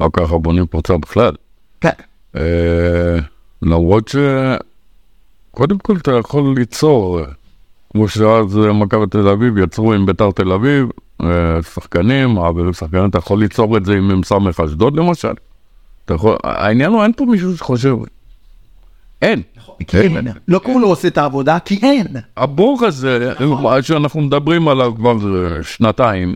[0.01, 1.33] לא ככה בונים קבוצה בכלל.
[1.81, 1.91] כן.
[2.37, 3.19] אה,
[3.63, 4.17] למרות ש...
[5.57, 7.21] קודם כל אתה יכול ליצור,
[7.93, 10.89] כמו שאז מכבי תל אביב יצרו עם ביתר תל אביב,
[11.23, 15.33] אה, שחקנים, מעבירים שחקנים, אתה יכול ליצור את זה עם מ"ס אשדוד למשל.
[16.15, 17.97] יכול, העניין הוא אין פה מישהו שחושב,
[19.23, 19.43] אין.
[19.93, 20.27] אין.
[20.49, 22.07] לא לא עושה את העבודה, כי אין.
[22.37, 23.33] הבור הזה,
[23.63, 26.35] מה שאנחנו מדברים עליו כבר אה, שנתיים,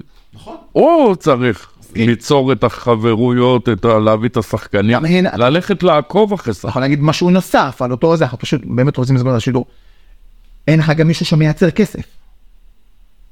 [0.73, 6.71] הוא צריך ליצור את החברויות, את ה- להביא את השחקנים, הנה- ללכת לעקוב אחרי שחקנים.
[6.71, 9.65] יכול להגיד משהו נוסף על אותו זה, אנחנו פשוט באמת רוצים את השידור.
[10.69, 12.03] אין לך גם מישהו שמייצר כסף.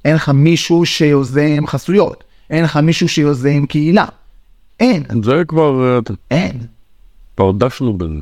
[0.04, 2.24] אין לך מישהו שיוזם חסויות.
[2.50, 4.04] אין לך מישהו שיוזם קהילה.
[4.80, 5.98] אין, זה כבר, אה,
[6.30, 6.58] אין.
[7.36, 8.12] כבר דשנו בזה.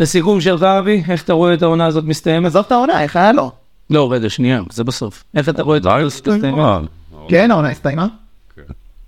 [0.00, 2.46] לסיכום שלך אבי, איך אתה רואה את העונה הזאת מסתיימת?
[2.46, 3.52] עזוב את העונה, איך היה לו?
[3.90, 5.24] לא, רגע, שנייה, זה בסוף.
[5.34, 6.58] איך אתה רואה את העונה הזאת מסתיימת?
[7.28, 8.06] כן, העונה הסתיימה.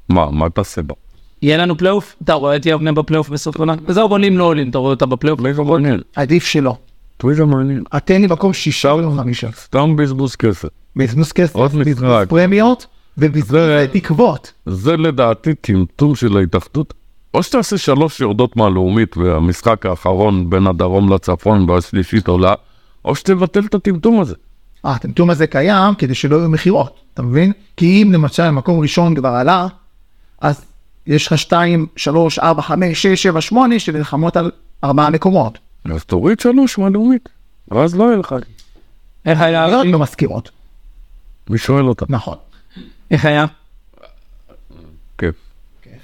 [0.09, 0.95] מה, מה תעשה בה?
[1.43, 2.17] יהיה לנו פלייאוף?
[2.25, 3.75] אתה רואה את יבנה בפלייאוף בסוף העונה?
[3.87, 5.41] וזהו, בונים לא עולים, אתה רואה אותה בפלייאוף?
[5.41, 6.77] טוטו ויזר מעניין, עדיף שלא.
[7.17, 7.83] טוויזר מעניין.
[8.05, 9.49] תן לי מקום שישה או חמישה.
[9.53, 10.69] סתם בזבוז כסף.
[10.97, 11.57] בזבוז כסף.
[11.57, 12.87] בזבוז פרמיות
[13.19, 14.53] ובזבוז זה- תקוות.
[14.67, 16.95] זה לדעתי טמטום של ההתאחדות.
[17.35, 22.55] או שתעשה שלוש יורדות מהלאומית והמשחק האחרון בין הדרום לצפון והשלישית עולה,
[23.05, 24.35] או שתבטל את הטמטום הזה.
[24.85, 27.53] אה, הטמטום הזה קיים כדי שלא יהיו מכירות, אתה מבין?
[27.77, 29.67] כי אם למשל מקום ראשון כבר עלה,
[30.41, 30.65] אז
[31.07, 34.51] יש לך 2, 3, 4, 5, 6, 7, 8 שנלחמות על
[34.85, 35.59] ארבעה מקומות.
[35.95, 37.29] אז תוריד שלוש מהלאומית,
[37.69, 38.35] ואז לא יהיה לך.
[39.27, 39.93] איך היה לא אבי?
[39.93, 40.51] לא מזכירות,
[41.51, 42.05] מי שואל אותה?
[42.09, 42.37] נכון.
[43.11, 43.47] איך היה?
[45.19, 45.35] כיף.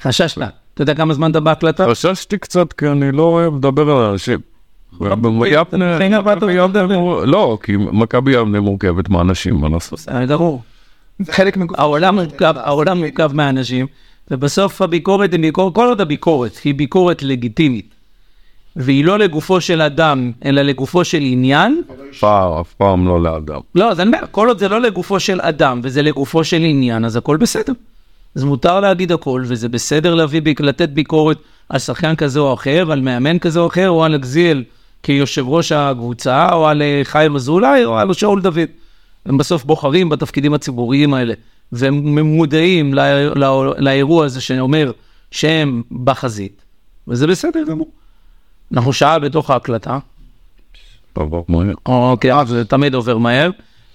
[0.03, 0.39] חששת.
[0.74, 1.87] אתה יודע כמה זמן אתה בהקלטה?
[1.91, 4.39] חששתי קצת כי אני לא אוהב לדבר על אנשים.
[6.99, 10.09] מור- לא, כי מכבי יבנה מורכבת מאנשים, מה לעשות?
[10.28, 10.62] ברור.
[11.18, 11.32] זה
[12.14, 13.87] מורכב, העולם מורכב מאנשים,
[14.31, 17.95] ובסוף הביקורת היא ביקורת, כל עוד הביקורת היא ביקורת לגיטימית,
[18.77, 21.83] והיא לא לגופו של אדם, אלא לגופו של עניין,
[22.20, 23.61] פעם, אף פעם לא לאדם.
[23.75, 27.05] לא, אז אני אומר, כל עוד זה לא לגופו של אדם, וזה לגופו של עניין,
[27.05, 27.72] אז הכל בסדר.
[28.35, 33.01] אז מותר להגיד הכל, וזה בסדר להביא, לתת ביקורת על שחקן כזה או אחר, על
[33.01, 34.64] מאמן כזה או אחר, או על אגזיאל
[35.03, 38.59] כיושב ראש הקבוצה, או על אה, חיים אזולאי, או על שאול דוד.
[39.27, 41.35] הם בסוף בוחרים בתפקידים הציבוריים האלה,
[41.75, 44.93] והם מודעים לא, לא, לאירוע הזה שאומר
[45.31, 46.62] שהם בחזית,
[47.09, 47.91] וזה בסדר גמור.
[48.72, 49.99] אנחנו שעה בתוך ההקלטה.
[51.87, 53.51] אוקיי, אז זה תמיד עובר מהר.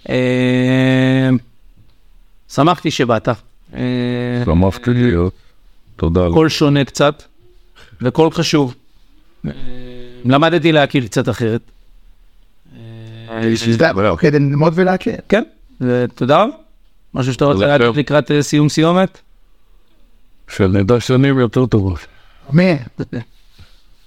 [0.09, 1.29] אה,
[2.49, 3.29] שמחתי שבאת.
[3.73, 5.33] אה, שמחתי להיות.
[5.95, 6.27] תודה.
[6.33, 7.23] קול שונה קצת,
[8.01, 8.75] וקול חשוב.
[9.45, 9.51] אה,
[10.25, 11.61] למדתי להכיר קצת אחרת.
[13.65, 13.77] זה
[14.17, 15.15] כדי ללמוד ולהכיר.
[15.29, 15.43] כן,
[15.81, 16.45] ותודה.
[17.13, 17.77] משהו שאתה רוצה תודה.
[17.77, 19.21] להגיד לקראת אה, סיום סיומת?
[20.47, 21.99] שנדע שנים יותר טובות.
[22.53, 22.75] אמן.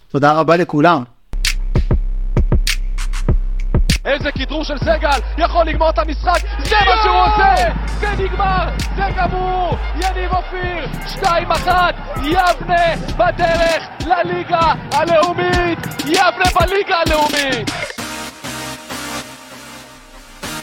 [0.09, 1.03] תודה רבה לכולם.
[4.05, 7.55] איזה כדרור של סגל, יכול לגמור את המשחק, זה מה שהוא עושה!
[8.01, 9.77] זה נגמר, זה גמור!
[9.95, 10.87] יניב אופיר,
[11.23, 11.69] 2-1,
[12.25, 15.79] יבנה בדרך לליגה הלאומית!
[16.07, 17.71] יבנה בליגה הלאומית!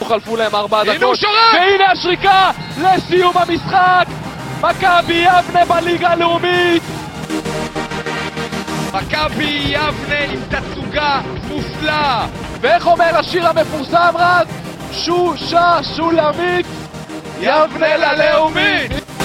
[0.10, 1.20] חלפו להם ארבע דקות,
[1.54, 4.06] והנה השריקה לסיום המשחק!
[4.62, 6.84] מכבי יבנה בליגה הלאומית!
[8.94, 12.28] מכבי יבנה עם תצוגה מופלאה!
[12.62, 14.48] ואיך אומר השיר המפורסם רז?
[14.92, 16.66] שושה שולמית
[17.40, 19.19] יבנה ללאומית!